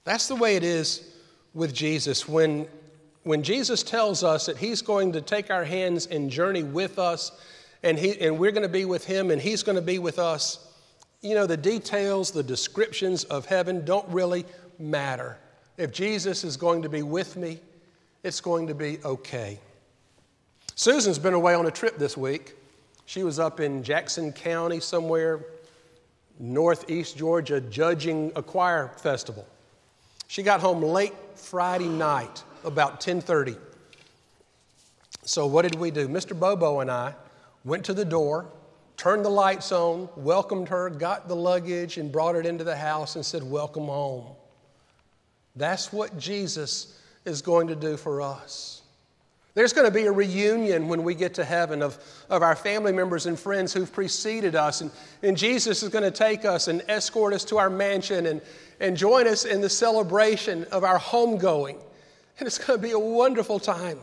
That's 0.04 0.28
the 0.28 0.36
way 0.36 0.58
it 0.58 0.66
is 0.66 1.16
with 1.54 1.74
Jesus. 1.74 2.28
When, 2.28 2.68
when 3.24 3.42
Jesus 3.42 3.84
tells 3.84 4.22
us 4.22 4.48
that 4.48 4.58
He's 4.58 4.82
going 4.82 5.14
to 5.14 5.22
take 5.22 5.50
our 5.50 5.64
hands 5.64 6.08
and 6.08 6.30
journey 6.30 6.64
with 6.64 7.00
us, 7.00 7.32
and, 7.84 7.98
he, 7.98 8.20
and 8.20 8.38
we're 8.38 8.52
going 8.52 8.64
to 8.64 8.68
be 8.68 8.84
with 8.84 9.06
Him, 9.06 9.32
and 9.32 9.42
He's 9.42 9.64
going 9.64 9.78
to 9.78 9.82
be 9.82 9.98
with 9.98 10.20
us, 10.20 10.68
you 11.22 11.36
know, 11.36 11.48
the 11.48 11.56
details, 11.56 12.32
the 12.32 12.44
descriptions 12.44 13.24
of 13.24 13.46
heaven 13.46 13.86
don't 13.86 14.10
really 14.10 14.44
matter. 14.78 15.38
If 15.78 15.94
Jesus 15.94 16.44
is 16.44 16.58
going 16.58 16.82
to 16.82 16.90
be 16.90 17.02
with 17.02 17.38
me, 17.38 17.62
it's 18.24 18.42
going 18.42 18.68
to 18.68 18.76
be 18.76 18.98
okay. 19.06 19.58
Susan's 20.76 21.18
been 21.18 21.34
away 21.34 21.54
on 21.54 21.66
a 21.66 21.72
trip 21.72 21.98
this 21.98 22.18
week. 22.18 22.56
She 23.06 23.24
was 23.24 23.40
up 23.40 23.60
in 23.60 23.84
Jackson 23.84 24.34
County, 24.34 24.80
somewhere 24.80 25.46
northeast 26.40 27.18
Georgia, 27.18 27.62
judging 27.62 28.32
a 28.36 28.44
choir 28.44 28.90
festival. 28.98 29.48
She 30.28 30.44
got 30.44 30.60
home 30.60 30.82
late 30.82 31.14
Friday 31.36 31.88
night, 31.88 32.44
about 32.64 33.00
10:30. 33.00 33.58
So 35.24 35.46
what 35.46 35.64
did 35.64 35.76
we 35.76 35.92
do? 35.92 36.08
Mr. 36.08 36.38
Bobo 36.38 36.82
and 36.82 36.92
I 36.92 37.16
went 37.64 37.86
to 37.86 37.94
the 37.94 38.06
door, 38.06 38.46
turned 38.98 39.26
the 39.26 39.30
lights 39.30 39.72
on, 39.72 40.08
welcomed 40.16 40.70
her, 40.70 40.90
got 40.90 41.28
the 41.28 41.36
luggage, 41.36 41.98
and 41.98 42.12
brought 42.12 42.36
it 42.36 42.46
into 42.46 42.64
the 42.64 42.76
house 42.76 43.16
and 43.16 43.26
said, 43.26 43.44
Welcome 43.44 43.86
home. 43.86 44.36
That's 45.56 45.92
what 45.92 46.18
Jesus 46.18 47.00
is 47.24 47.42
going 47.42 47.68
to 47.68 47.76
do 47.76 47.98
for 47.98 48.22
us. 48.22 48.84
There's 49.56 49.72
going 49.72 49.88
to 49.88 49.92
be 49.92 50.06
a 50.06 50.12
reunion 50.12 50.90
when 50.90 51.04
we 51.04 51.16
get 51.16 51.34
to 51.36 51.46
heaven 51.46 51.82
of, 51.82 51.98
of 52.30 52.44
our 52.44 52.58
family 52.58 52.92
members 52.92 53.26
and 53.26 53.40
friends 53.40 53.74
who've 53.74 53.92
preceded 53.92 54.54
us. 54.54 54.82
And, 54.82 54.92
and 55.24 55.38
Jesus 55.38 55.82
is 55.82 55.88
going 55.88 56.04
to 56.04 56.12
take 56.12 56.44
us 56.44 56.68
and 56.68 56.84
escort 56.90 57.34
us 57.34 57.46
to 57.46 57.58
our 57.58 57.70
mansion 57.70 58.26
and, 58.26 58.42
and 58.82 58.98
join 58.98 59.28
us 59.28 59.46
in 59.46 59.62
the 59.62 59.70
celebration 59.70 60.66
of 60.66 60.84
our 60.84 61.00
homegoing. 61.00 61.78
And 62.38 62.48
it's 62.48 62.58
going 62.58 62.78
to 62.78 62.84
be 62.84 62.92
a 62.92 63.00
wonderful 63.00 63.58
time 63.60 63.98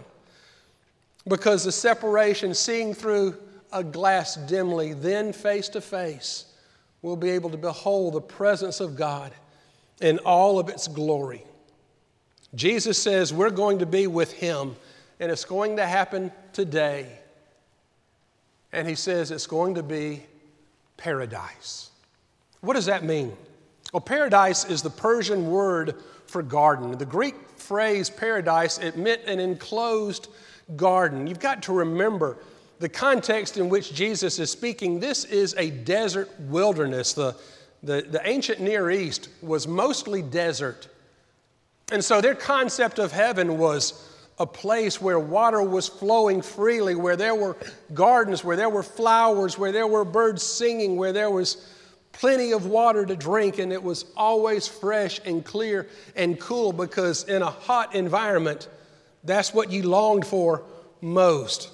because 1.29 1.65
the 1.65 1.73
separation, 1.73 2.55
seeing 2.55 2.95
through 2.95 3.37
a 3.75 3.85
glass 3.85 4.37
dimly, 4.37 4.95
then 4.95 5.35
face 5.35 5.69
to 5.71 5.83
face, 5.83 6.47
we'll 7.03 7.15
be 7.15 7.29
able 7.29 7.51
to 7.51 7.59
behold 7.59 8.15
the 8.15 8.23
presence 8.23 8.81
of 8.81 8.97
God 8.97 9.33
in 10.01 10.19
all 10.21 10.59
of 10.59 10.71
its 10.71 10.89
glory. 10.89 11.45
Jesus 12.55 13.01
says 13.01 13.35
we're 13.35 13.51
going 13.51 13.81
to 13.81 13.87
be 13.87 14.07
with 14.07 14.33
Him 14.33 14.77
and 15.23 15.31
it's 15.31 15.45
going 15.45 15.76
to 15.76 15.87
happen 15.87 16.33
today. 16.52 17.07
And 18.73 18.88
he 18.88 18.97
says 18.97 19.31
it's 19.31 19.47
going 19.47 19.76
to 19.76 19.83
be 19.83 20.25
paradise. 20.97 21.91
What 22.61 22.75
does 22.75 22.87
that 22.87 23.05
mean? 23.05 23.33
Well, 23.93 24.00
paradise 24.00 24.64
is 24.64 24.83
the 24.83 24.91
Persian 24.91 25.49
word 25.49 25.95
for 26.26 26.43
garden. 26.43 26.99
The 26.99 27.07
Greek 27.07 27.37
phrase 27.57 28.11
paradise, 28.11 28.79
it 28.79 28.97
meant 28.97 29.23
an 29.26 29.38
enclosed 29.38 30.26
garden. 30.75 31.29
You've 31.29 31.38
got 31.38 31.62
to 31.64 31.73
remember 31.73 32.38
the 32.81 32.88
context 32.88 33.59
in 33.59 33.69
which 33.69 33.95
Jesus 33.95 34.41
is 34.41 34.50
speaking. 34.50 34.99
This 34.99 35.25
is 35.25 35.55
a 35.57 35.71
desert 35.71 36.29
wilderness. 36.41 37.12
The, 37.12 37.37
the, 37.85 38.05
the 38.11 38.29
ancient 38.29 38.59
Near 38.59 38.91
East 38.91 39.29
was 39.41 39.69
mostly 39.69 40.21
desert. 40.21 40.88
And 41.93 42.05
so 42.05 42.21
their 42.21 42.35
concept 42.35 42.99
of 42.99 43.12
heaven 43.12 43.57
was 43.57 44.09
a 44.39 44.47
place 44.47 45.01
where 45.01 45.19
water 45.19 45.62
was 45.62 45.89
flowing 45.89 46.43
freely, 46.43 46.95
where 46.95 47.17
there 47.17 47.35
were 47.35 47.57
gardens, 47.95 48.43
where 48.43 48.57
there 48.57 48.69
were 48.69 48.83
flowers, 48.83 49.59
where 49.59 49.73
there 49.73 49.87
were 49.87 50.05
birds 50.05 50.43
singing, 50.43 50.97
where 50.97 51.12
there 51.12 51.31
was 51.31 51.69
plenty 52.12 52.53
of 52.53 52.67
water 52.67 53.05
to 53.05 53.17
drink, 53.17 53.59
and 53.59 53.73
it 53.73 53.83
was 53.83 54.07
always 54.17 54.67
fresh 54.69 55.21
and 55.25 55.45
clear 55.45 55.89
and 56.17 56.39
cool 56.41 56.73
because 56.73 57.25
in 57.25 57.43
a 57.43 57.51
hot 57.51 57.95
environment, 57.95 58.69
that's 59.25 59.55
what 59.55 59.71
you 59.71 59.83
longed 59.83 60.27
for 60.27 60.62
most. 61.01 61.71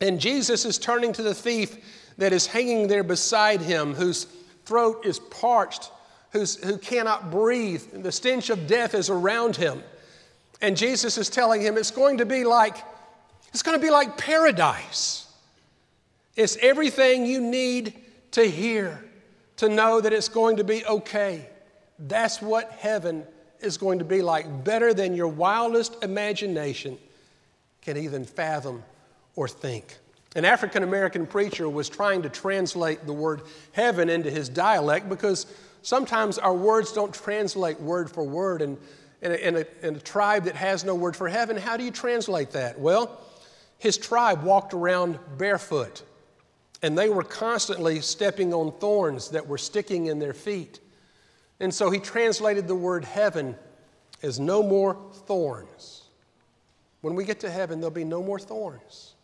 And 0.00 0.20
Jesus 0.20 0.64
is 0.64 0.78
turning 0.78 1.12
to 1.14 1.22
the 1.22 1.34
thief 1.34 1.76
that 2.18 2.32
is 2.32 2.46
hanging 2.46 2.88
there 2.88 3.04
beside 3.04 3.60
him, 3.60 3.94
whose 3.94 4.26
throat 4.64 5.04
is 5.04 5.18
parched, 5.18 5.90
who's, 6.30 6.56
who 6.64 6.78
cannot 6.78 7.30
breathe. 7.30 7.82
The 7.92 8.12
stench 8.12 8.50
of 8.50 8.66
death 8.66 8.94
is 8.94 9.10
around 9.10 9.56
him. 9.56 9.82
And 10.60 10.76
Jesus 10.76 11.18
is 11.18 11.28
telling 11.28 11.60
him 11.60 11.76
it's 11.76 11.90
going 11.90 12.18
to 12.18 12.26
be 12.26 12.44
like 12.44 12.76
it's 13.54 13.62
going 13.62 13.78
to 13.78 13.82
be 13.82 13.90
like 13.90 14.18
paradise. 14.18 15.26
It's 16.34 16.56
everything 16.60 17.24
you 17.24 17.40
need 17.40 17.94
to 18.32 18.44
hear 18.44 19.04
to 19.58 19.68
know 19.68 20.00
that 20.00 20.12
it's 20.12 20.28
going 20.28 20.56
to 20.56 20.64
be 20.64 20.84
okay. 20.84 21.48
That's 22.00 22.42
what 22.42 22.72
heaven 22.72 23.24
is 23.60 23.76
going 23.76 24.00
to 24.00 24.04
be 24.04 24.22
like, 24.22 24.64
better 24.64 24.92
than 24.92 25.14
your 25.14 25.28
wildest 25.28 26.02
imagination 26.02 26.98
can 27.82 27.96
even 27.96 28.24
fathom 28.24 28.82
or 29.36 29.46
think. 29.46 29.98
An 30.34 30.44
African 30.44 30.82
American 30.82 31.26
preacher 31.26 31.68
was 31.68 31.88
trying 31.88 32.22
to 32.22 32.28
translate 32.28 33.06
the 33.06 33.12
word 33.12 33.42
heaven 33.70 34.10
into 34.10 34.30
his 34.30 34.48
dialect 34.48 35.08
because 35.08 35.46
sometimes 35.82 36.38
our 36.38 36.54
words 36.54 36.92
don't 36.92 37.14
translate 37.14 37.78
word 37.80 38.10
for 38.10 38.24
word. 38.24 38.60
And 38.62 38.76
in 39.24 39.32
a, 39.32 39.34
in, 39.34 39.56
a, 39.56 39.64
in 39.82 39.96
a 39.96 40.00
tribe 40.00 40.44
that 40.44 40.54
has 40.54 40.84
no 40.84 40.94
word 40.94 41.16
for 41.16 41.28
heaven, 41.28 41.56
how 41.56 41.78
do 41.78 41.82
you 41.82 41.90
translate 41.90 42.50
that? 42.50 42.78
Well, 42.78 43.18
his 43.78 43.96
tribe 43.96 44.42
walked 44.42 44.74
around 44.74 45.18
barefoot, 45.38 46.02
and 46.82 46.96
they 46.96 47.08
were 47.08 47.24
constantly 47.24 48.02
stepping 48.02 48.52
on 48.52 48.72
thorns 48.78 49.30
that 49.30 49.48
were 49.48 49.56
sticking 49.56 50.06
in 50.06 50.18
their 50.18 50.34
feet. 50.34 50.78
And 51.58 51.72
so 51.72 51.90
he 51.90 51.98
translated 51.98 52.68
the 52.68 52.74
word 52.74 53.06
heaven 53.06 53.56
as 54.22 54.38
no 54.38 54.62
more 54.62 54.98
thorns. 55.26 56.02
When 57.00 57.14
we 57.14 57.24
get 57.24 57.40
to 57.40 57.50
heaven, 57.50 57.80
there'll 57.80 57.90
be 57.90 58.04
no 58.04 58.22
more 58.22 58.38
thorns. 58.38 59.14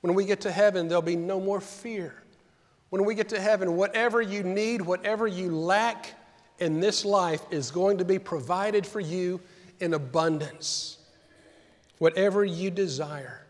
When 0.00 0.14
we 0.14 0.24
get 0.24 0.40
to 0.40 0.50
heaven, 0.50 0.88
there'll 0.88 1.02
be 1.02 1.16
no 1.16 1.40
more 1.40 1.60
fear. 1.60 2.22
When 2.90 3.04
we 3.04 3.14
get 3.14 3.28
to 3.30 3.40
heaven, 3.40 3.76
whatever 3.76 4.20
you 4.20 4.42
need, 4.42 4.82
whatever 4.82 5.26
you 5.26 5.56
lack 5.56 6.14
in 6.58 6.80
this 6.80 7.04
life 7.04 7.42
is 7.50 7.70
going 7.70 7.98
to 7.98 8.04
be 8.04 8.18
provided 8.18 8.86
for 8.86 9.00
you 9.00 9.40
in 9.80 9.94
abundance. 9.94 10.98
Whatever 11.98 12.44
you 12.44 12.70
desire 12.70 13.44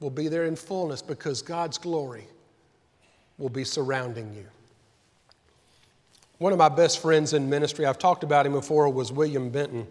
will 0.00 0.10
be 0.10 0.28
there 0.28 0.44
in 0.44 0.56
fullness 0.56 1.02
because 1.02 1.42
God's 1.42 1.78
glory 1.78 2.26
will 3.38 3.48
be 3.48 3.64
surrounding 3.64 4.32
you. 4.34 4.46
One 6.38 6.52
of 6.52 6.58
my 6.58 6.68
best 6.68 7.00
friends 7.00 7.32
in 7.32 7.48
ministry, 7.48 7.86
I've 7.86 7.98
talked 7.98 8.24
about 8.24 8.44
him 8.44 8.52
before, 8.52 8.88
was 8.88 9.12
William 9.12 9.50
Benton. 9.50 9.86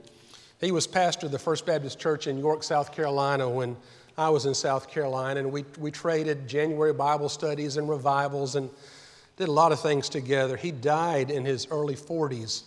He 0.59 0.71
was 0.71 0.87
pastor 0.87 1.25
of 1.25 1.31
the 1.31 1.39
First 1.39 1.65
Baptist 1.65 1.99
Church 1.99 2.27
in 2.27 2.37
York, 2.37 2.63
South 2.63 2.91
Carolina 2.93 3.49
when 3.49 3.75
I 4.17 4.29
was 4.29 4.45
in 4.45 4.53
South 4.53 4.89
Carolina, 4.89 5.39
and 5.39 5.51
we, 5.51 5.65
we 5.79 5.89
traded 5.89 6.47
January 6.47 6.93
Bible 6.93 7.29
studies 7.29 7.77
and 7.77 7.89
revivals 7.89 8.55
and 8.55 8.69
did 9.43 9.49
a 9.49 9.51
lot 9.51 9.73
of 9.73 9.81
things 9.81 10.07
together. 10.07 10.55
He 10.55 10.71
died 10.71 11.29
in 11.29 11.43
his 11.43 11.67
early 11.69 11.97
40s 11.97 12.63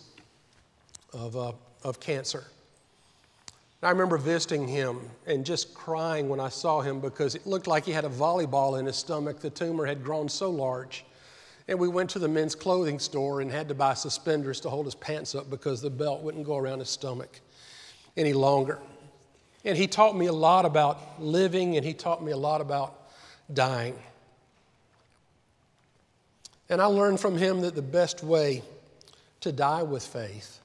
of, 1.11 1.35
uh, 1.35 1.53
of 1.83 1.99
cancer. 1.99 2.43
I 3.81 3.89
remember 3.89 4.19
visiting 4.19 4.67
him 4.67 4.99
and 5.25 5.43
just 5.43 5.73
crying 5.73 6.29
when 6.29 6.39
I 6.39 6.49
saw 6.49 6.81
him 6.81 6.99
because 6.99 7.33
it 7.33 7.47
looked 7.47 7.65
like 7.65 7.83
he 7.83 7.91
had 7.91 8.05
a 8.05 8.09
volleyball 8.09 8.77
in 8.79 8.85
his 8.85 8.95
stomach. 8.95 9.39
The 9.39 9.49
tumor 9.49 9.87
had 9.87 10.03
grown 10.03 10.29
so 10.29 10.51
large. 10.51 11.03
And 11.67 11.79
we 11.79 11.87
went 11.87 12.11
to 12.11 12.19
the 12.19 12.27
men's 12.27 12.53
clothing 12.53 12.99
store 12.99 13.41
and 13.41 13.51
had 13.51 13.67
to 13.69 13.73
buy 13.73 13.95
suspenders 13.95 14.59
to 14.59 14.69
hold 14.69 14.85
his 14.85 14.93
pants 14.93 15.33
up 15.33 15.49
because 15.49 15.81
the 15.81 15.89
belt 15.89 16.21
wouldn't 16.21 16.45
go 16.45 16.57
around 16.57 16.77
his 16.77 16.89
stomach 16.91 17.39
any 18.15 18.33
longer. 18.33 18.77
And 19.65 19.75
he 19.75 19.87
taught 19.87 20.15
me 20.15 20.27
a 20.27 20.33
lot 20.33 20.65
about 20.65 21.19
living 21.19 21.75
and 21.75 21.83
he 21.83 21.95
taught 21.95 22.23
me 22.23 22.33
a 22.33 22.37
lot 22.37 22.61
about 22.61 23.09
dying. 23.51 23.95
And 26.69 26.81
I 26.81 26.85
learned 26.85 27.19
from 27.19 27.37
him 27.37 27.61
that 27.61 27.75
the 27.75 27.81
best 27.81 28.23
way 28.23 28.61
to 29.41 29.51
die 29.51 29.83
with 29.83 30.05
faith 30.05 30.59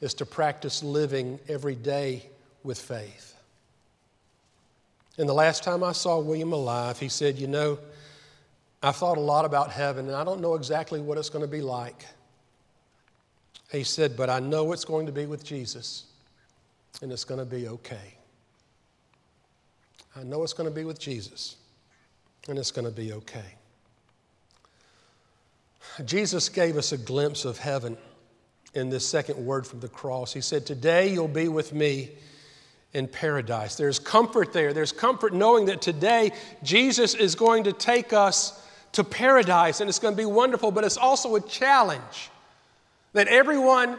is 0.00 0.14
to 0.14 0.26
practice 0.26 0.82
living 0.82 1.38
every 1.48 1.74
day 1.74 2.26
with 2.62 2.78
faith. 2.78 3.34
And 5.16 5.28
the 5.28 5.34
last 5.34 5.62
time 5.62 5.84
I 5.84 5.92
saw 5.92 6.18
William 6.18 6.52
alive, 6.52 6.98
he 6.98 7.08
said, 7.08 7.38
You 7.38 7.46
know, 7.46 7.78
I've 8.82 8.96
thought 8.96 9.16
a 9.16 9.20
lot 9.20 9.44
about 9.44 9.70
heaven, 9.70 10.08
and 10.08 10.16
I 10.16 10.24
don't 10.24 10.40
know 10.40 10.56
exactly 10.56 11.00
what 11.00 11.16
it's 11.16 11.30
going 11.30 11.44
to 11.44 11.50
be 11.50 11.62
like. 11.62 12.04
He 13.70 13.84
said, 13.84 14.16
But 14.16 14.28
I 14.28 14.40
know 14.40 14.72
it's 14.72 14.84
going 14.84 15.06
to 15.06 15.12
be 15.12 15.26
with 15.26 15.44
Jesus, 15.44 16.04
and 17.00 17.12
it's 17.12 17.24
going 17.24 17.40
to 17.40 17.46
be 17.46 17.68
okay. 17.68 18.18
I 20.16 20.22
know 20.22 20.42
it's 20.42 20.52
going 20.52 20.68
to 20.68 20.74
be 20.74 20.84
with 20.84 20.98
Jesus, 20.98 21.56
and 22.48 22.58
it's 22.58 22.70
going 22.70 22.86
to 22.86 22.92
be 22.92 23.12
okay. 23.12 23.54
Jesus 26.04 26.48
gave 26.48 26.76
us 26.76 26.92
a 26.92 26.98
glimpse 26.98 27.44
of 27.44 27.58
heaven 27.58 27.96
in 28.74 28.90
this 28.90 29.06
second 29.06 29.44
word 29.44 29.66
from 29.66 29.80
the 29.80 29.88
cross. 29.88 30.32
He 30.32 30.40
said, 30.40 30.66
Today 30.66 31.12
you'll 31.12 31.28
be 31.28 31.48
with 31.48 31.72
me 31.72 32.10
in 32.92 33.08
paradise. 33.08 33.76
There's 33.76 33.98
comfort 33.98 34.52
there. 34.52 34.72
There's 34.72 34.92
comfort 34.92 35.34
knowing 35.34 35.66
that 35.66 35.82
today 35.82 36.32
Jesus 36.62 37.14
is 37.14 37.34
going 37.34 37.64
to 37.64 37.72
take 37.72 38.12
us 38.12 38.60
to 38.92 39.04
paradise 39.04 39.80
and 39.80 39.88
it's 39.88 39.98
going 39.98 40.14
to 40.14 40.18
be 40.18 40.26
wonderful, 40.26 40.70
but 40.70 40.84
it's 40.84 40.96
also 40.96 41.34
a 41.36 41.40
challenge 41.40 42.30
that 43.12 43.28
everyone 43.28 43.98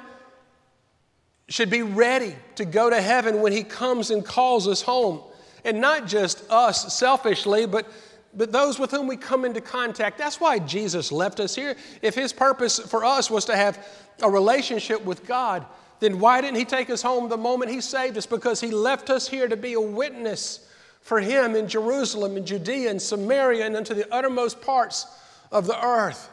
should 1.47 1.69
be 1.69 1.83
ready 1.83 2.35
to 2.55 2.65
go 2.65 2.89
to 2.89 2.99
heaven 2.99 3.41
when 3.41 3.51
he 3.51 3.63
comes 3.63 4.09
and 4.09 4.25
calls 4.25 4.67
us 4.67 4.81
home. 4.81 5.21
And 5.63 5.81
not 5.81 6.07
just 6.07 6.43
us 6.49 6.93
selfishly, 6.93 7.65
but 7.65 7.87
but 8.35 8.51
those 8.51 8.77
with 8.77 8.91
whom 8.91 9.07
we 9.07 9.17
come 9.17 9.45
into 9.45 9.61
contact. 9.61 10.17
That's 10.17 10.39
why 10.39 10.59
Jesus 10.59 11.11
left 11.11 11.39
us 11.39 11.55
here. 11.55 11.75
If 12.01 12.15
his 12.15 12.33
purpose 12.33 12.79
for 12.79 13.05
us 13.05 13.29
was 13.29 13.45
to 13.45 13.55
have 13.55 13.85
a 14.21 14.29
relationship 14.29 15.03
with 15.05 15.25
God, 15.25 15.65
then 15.99 16.19
why 16.19 16.41
didn't 16.41 16.57
he 16.57 16.65
take 16.65 16.89
us 16.89 17.01
home 17.01 17.29
the 17.29 17.37
moment 17.37 17.71
he 17.71 17.81
saved 17.81 18.17
us? 18.17 18.25
Because 18.25 18.59
he 18.59 18.71
left 18.71 19.09
us 19.09 19.27
here 19.27 19.47
to 19.47 19.55
be 19.55 19.73
a 19.73 19.81
witness 19.81 20.67
for 21.01 21.19
him 21.19 21.55
in 21.55 21.67
Jerusalem, 21.67 22.35
in 22.35 22.45
Judea, 22.45 22.89
and 22.89 23.01
Samaria, 23.01 23.65
and 23.65 23.75
unto 23.75 23.93
the 23.93 24.11
uttermost 24.13 24.61
parts 24.61 25.07
of 25.51 25.67
the 25.67 25.85
earth. 25.85 26.29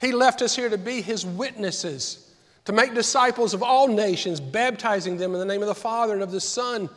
He 0.00 0.12
left 0.12 0.42
us 0.42 0.56
here 0.56 0.68
to 0.68 0.78
be 0.78 1.00
his 1.00 1.24
witnesses, 1.24 2.34
to 2.64 2.72
make 2.72 2.94
disciples 2.94 3.54
of 3.54 3.62
all 3.62 3.86
nations, 3.86 4.40
baptizing 4.40 5.16
them 5.16 5.34
in 5.34 5.38
the 5.38 5.44
name 5.44 5.62
of 5.62 5.68
the 5.68 5.74
Father 5.74 6.14
and 6.14 6.22
of 6.22 6.30
the 6.30 6.40
Son 6.40 6.88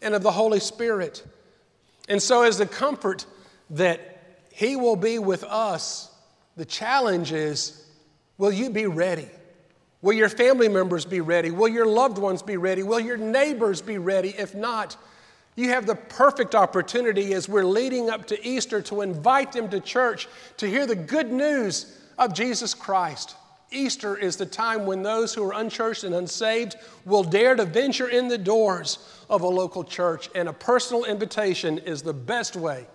and 0.00 0.14
of 0.14 0.22
the 0.22 0.30
Holy 0.30 0.60
Spirit. 0.60 1.24
And 2.08 2.22
so, 2.22 2.42
as 2.42 2.58
the 2.58 2.66
comfort 2.66 3.26
that 3.70 4.00
He 4.52 4.76
will 4.76 4.96
be 4.96 5.18
with 5.18 5.44
us. 5.44 6.10
The 6.56 6.64
challenge 6.64 7.32
is 7.32 7.86
will 8.38 8.52
you 8.52 8.70
be 8.70 8.86
ready? 8.86 9.28
Will 10.02 10.14
your 10.14 10.28
family 10.28 10.68
members 10.68 11.04
be 11.04 11.20
ready? 11.20 11.50
Will 11.50 11.68
your 11.68 11.86
loved 11.86 12.18
ones 12.18 12.42
be 12.42 12.56
ready? 12.56 12.82
Will 12.82 13.00
your 13.00 13.18
neighbors 13.18 13.82
be 13.82 13.98
ready? 13.98 14.30
If 14.30 14.54
not, 14.54 14.96
you 15.56 15.68
have 15.70 15.86
the 15.86 15.94
perfect 15.94 16.54
opportunity 16.54 17.34
as 17.34 17.48
we're 17.48 17.64
leading 17.64 18.08
up 18.08 18.26
to 18.28 18.46
Easter 18.46 18.80
to 18.82 19.02
invite 19.02 19.52
them 19.52 19.68
to 19.68 19.80
church 19.80 20.26
to 20.56 20.66
hear 20.66 20.86
the 20.86 20.96
good 20.96 21.30
news 21.30 21.98
of 22.18 22.32
Jesus 22.32 22.72
Christ. 22.72 23.36
Easter 23.70 24.16
is 24.16 24.36
the 24.36 24.46
time 24.46 24.86
when 24.86 25.02
those 25.02 25.34
who 25.34 25.44
are 25.44 25.54
unchurched 25.54 26.04
and 26.04 26.14
unsaved 26.14 26.76
will 27.04 27.22
dare 27.22 27.54
to 27.54 27.64
venture 27.64 28.08
in 28.08 28.28
the 28.28 28.38
doors 28.38 28.98
of 29.28 29.42
a 29.42 29.48
local 29.48 29.84
church, 29.84 30.28
and 30.34 30.48
a 30.48 30.52
personal 30.52 31.04
invitation 31.04 31.78
is 31.78 32.02
the 32.02 32.12
best 32.12 32.56
way 32.56 32.86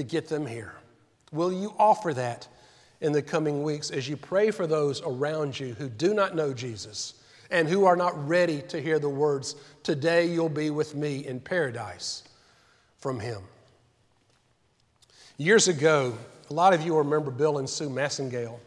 to 0.00 0.04
get 0.04 0.28
them 0.28 0.46
here. 0.46 0.72
Will 1.30 1.52
you 1.52 1.74
offer 1.78 2.14
that 2.14 2.48
in 3.02 3.12
the 3.12 3.20
coming 3.20 3.62
weeks 3.62 3.90
as 3.90 4.08
you 4.08 4.16
pray 4.16 4.50
for 4.50 4.66
those 4.66 5.02
around 5.02 5.60
you 5.60 5.74
who 5.74 5.90
do 5.90 6.14
not 6.14 6.34
know 6.34 6.54
Jesus 6.54 7.14
and 7.50 7.68
who 7.68 7.84
are 7.84 7.96
not 7.96 8.26
ready 8.26 8.62
to 8.62 8.80
hear 8.80 8.98
the 8.98 9.08
words, 9.08 9.56
Today 9.82 10.26
you'll 10.26 10.48
be 10.48 10.70
with 10.70 10.94
me 10.94 11.26
in 11.26 11.38
paradise 11.38 12.22
from 12.98 13.20
Him? 13.20 13.42
Years 15.36 15.68
ago, 15.68 16.16
a 16.48 16.54
lot 16.54 16.72
of 16.72 16.80
you 16.80 16.96
remember 16.96 17.30
Bill 17.30 17.58
and 17.58 17.68
Sue 17.68 17.90
Massengale. 17.90 18.58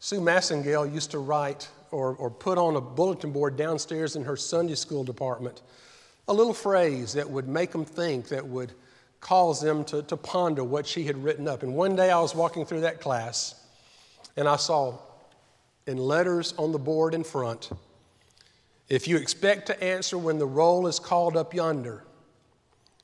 Sue 0.00 0.20
Massengale 0.20 0.92
used 0.92 1.10
to 1.10 1.18
write 1.18 1.68
or, 1.90 2.14
or 2.16 2.30
put 2.30 2.56
on 2.56 2.76
a 2.76 2.80
bulletin 2.80 3.32
board 3.32 3.56
downstairs 3.56 4.16
in 4.16 4.24
her 4.24 4.36
Sunday 4.36 4.74
school 4.74 5.04
department 5.04 5.60
a 6.28 6.32
little 6.32 6.54
phrase 6.54 7.12
that 7.12 7.28
would 7.28 7.48
make 7.48 7.70
them 7.70 7.84
think, 7.84 8.28
that 8.28 8.46
would 8.46 8.72
cause 9.24 9.58
them 9.58 9.84
to, 9.84 10.02
to 10.02 10.18
ponder 10.18 10.62
what 10.62 10.86
she 10.86 11.04
had 11.04 11.16
written 11.24 11.48
up. 11.48 11.62
And 11.62 11.74
one 11.74 11.96
day 11.96 12.10
I 12.10 12.20
was 12.20 12.34
walking 12.34 12.66
through 12.66 12.82
that 12.82 13.00
class 13.00 13.54
and 14.36 14.46
I 14.46 14.56
saw 14.56 14.98
in 15.86 15.96
letters 15.96 16.52
on 16.58 16.72
the 16.72 16.78
board 16.78 17.14
in 17.14 17.24
front 17.24 17.70
if 18.90 19.08
you 19.08 19.16
expect 19.16 19.66
to 19.68 19.82
answer 19.82 20.18
when 20.18 20.38
the 20.38 20.46
roll 20.46 20.86
is 20.86 20.98
called 20.98 21.38
up 21.38 21.54
yonder, 21.54 22.04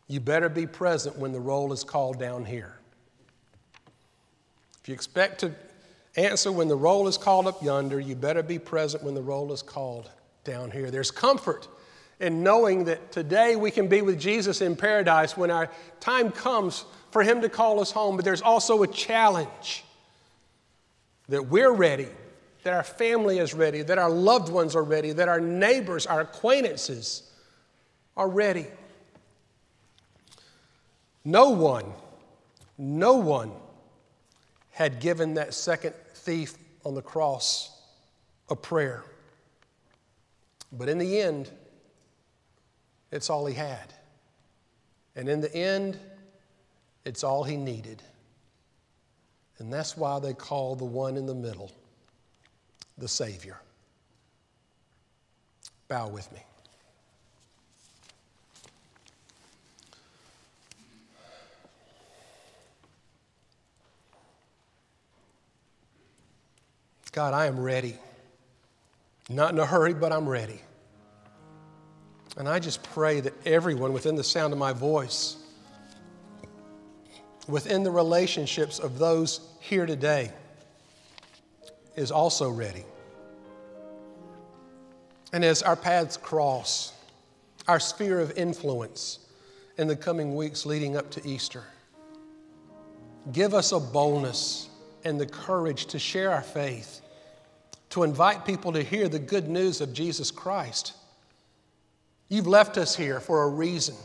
you 0.09 0.21
better 0.21 0.51
be 0.51 0.67
present 0.67 1.17
when 1.17 1.33
the 1.33 1.41
roll 1.41 1.73
is 1.73 1.85
called 1.85 2.19
down 2.21 2.45
here. 2.45 2.79
If 4.83 4.89
you 4.91 4.95
expect 4.95 5.41
to 5.41 5.55
answer 6.17 6.53
when 6.53 6.69
the 6.69 6.77
roll 6.77 7.09
is 7.09 7.17
called 7.17 7.47
up 7.47 7.63
yonder, 7.63 7.99
you 7.99 8.15
better 8.15 8.43
be 8.43 8.59
present 8.59 9.03
when 9.03 9.15
the 9.15 9.23
roll 9.23 9.55
is 9.55 9.63
called 9.63 10.11
down 10.45 10.71
here. 10.71 10.91
There's 10.91 11.11
comfort 11.11 11.67
and 12.21 12.45
knowing 12.45 12.85
that 12.85 13.11
today 13.11 13.57
we 13.57 13.71
can 13.71 13.89
be 13.89 14.03
with 14.03 14.21
Jesus 14.21 14.61
in 14.61 14.77
paradise 14.77 15.37
when 15.37 15.51
our 15.51 15.71
time 15.99 16.31
comes 16.31 16.85
for 17.11 17.23
Him 17.23 17.41
to 17.41 17.49
call 17.49 17.81
us 17.81 17.91
home. 17.91 18.17
But 18.17 18.25
there's 18.25 18.43
also 18.43 18.83
a 18.83 18.87
challenge 18.87 19.85
that 21.29 21.49
we're 21.49 21.73
ready, 21.73 22.09
that 22.63 22.75
our 22.75 22.83
family 22.83 23.39
is 23.39 23.55
ready, 23.55 23.83
that 23.83 23.99
our 23.99 24.11
loved 24.11 24.53
ones 24.53 24.77
are 24.77 24.85
ready, 24.85 25.13
that 25.13 25.29
our 25.29 25.41
neighbors, 25.41 26.07
our 26.07 26.21
acquaintances 26.21 27.23
are 28.17 28.29
ready. 28.29 28.67
No 31.25 31.51
one, 31.51 31.87
no 32.77 33.15
one 33.15 33.53
had 34.73 35.01
given 35.01 35.35
that 35.35 35.55
second 35.55 35.95
thief 36.15 36.55
on 36.85 36.95
the 36.95 37.03
cross 37.03 37.71
a 38.49 38.57
prayer. 38.57 39.05
But 40.73 40.89
in 40.89 40.99
the 40.99 41.21
end, 41.21 41.51
it's 43.11 43.31
all 43.31 43.47
he 43.47 43.55
had. 43.55 43.93
And 45.17 45.29
in 45.29 45.41
the 45.41 45.55
end, 45.55 45.99
it's 47.05 47.25
all 47.25 47.45
he 47.45 47.57
needed. 47.57 48.03
And 49.59 49.73
that's 49.73 49.97
why 49.97 50.19
they 50.19 50.33
call 50.33 50.75
the 50.75 50.85
one 50.85 51.17
in 51.17 51.27
the 51.27 51.35
middle 51.35 51.71
the 52.99 53.09
Savior. 53.09 53.59
Bow 55.89 56.09
with 56.09 56.31
me. 56.33 56.41
God, 67.13 67.35
I 67.35 67.47
am 67.47 67.59
ready. 67.59 67.97
Not 69.29 69.53
in 69.53 69.59
a 69.59 69.67
hurry, 69.67 69.95
but 69.95 70.13
I'm 70.13 70.29
ready. 70.29 70.61
And 72.37 72.49
I 72.49 72.59
just 72.59 72.83
pray 72.83 73.21
that 73.21 73.35
everyone 73.47 73.93
within 73.93 74.15
the 74.15 74.25
sound 74.25 74.53
of 74.53 74.59
my 74.59 74.73
voice, 74.73 75.37
within 77.49 77.83
the 77.83 77.91
relationships 77.91 78.79
of 78.79 78.99
those 78.99 79.41
here 79.61 79.85
today, 79.85 80.33
is 81.97 82.11
also 82.11 82.49
ready. 82.49 82.85
And 85.33 85.45
as 85.45 85.63
our 85.63 85.77
paths 85.77 86.17
cross, 86.17 86.93
our 87.69 87.81
sphere 87.81 88.21
of 88.21 88.37
influence 88.39 89.21
in 89.77 89.87
the 89.87 89.97
coming 89.97 90.35
weeks 90.35 90.67
leading 90.67 90.97
up 90.97 91.11
to 91.11 91.27
Easter, 91.27 91.65
give 93.33 93.55
us 93.55 93.73
a 93.73 93.81
boldness 93.81 94.69
and 95.05 95.21
the 95.21 95.27
courage 95.27 95.87
to 95.87 95.99
share 95.99 96.31
our 96.31 96.43
faith, 96.43 97.01
to 97.91 98.03
invite 98.03 98.45
people 98.45 98.73
to 98.73 98.83
hear 98.83 99.09
the 99.09 99.19
good 99.19 99.49
news 99.49 99.81
of 99.81 99.93
Jesus 99.93 100.31
Christ. 100.31 100.95
You've 102.31 102.47
left 102.47 102.79
us 102.79 102.95
here 102.95 103.19
for 103.19 103.43
a 103.43 103.49
reason, 103.49 103.97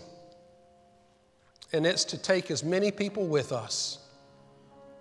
and 1.71 1.85
it's 1.85 2.03
to 2.05 2.17
take 2.17 2.49
as 2.49 2.63
many 2.63 2.89
people 2.89 3.27
with 3.27 3.51
us 3.51 3.99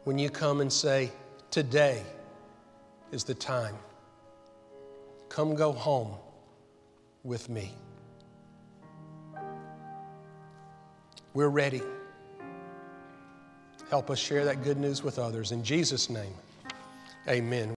when 0.04 0.18
you 0.18 0.28
come 0.28 0.60
and 0.60 0.70
say, 0.70 1.10
Today 1.50 2.02
is 3.12 3.24
the 3.24 3.34
time. 3.34 3.76
Come 5.30 5.54
go 5.54 5.72
home 5.72 6.14
with 7.22 7.48
me. 7.48 7.72
We're 11.32 11.48
ready. 11.48 11.80
Help 13.88 14.10
us 14.10 14.18
share 14.18 14.44
that 14.44 14.62
good 14.62 14.76
news 14.76 15.02
with 15.02 15.18
others. 15.18 15.50
In 15.50 15.64
Jesus' 15.64 16.10
name, 16.10 16.34
amen. 17.26 17.72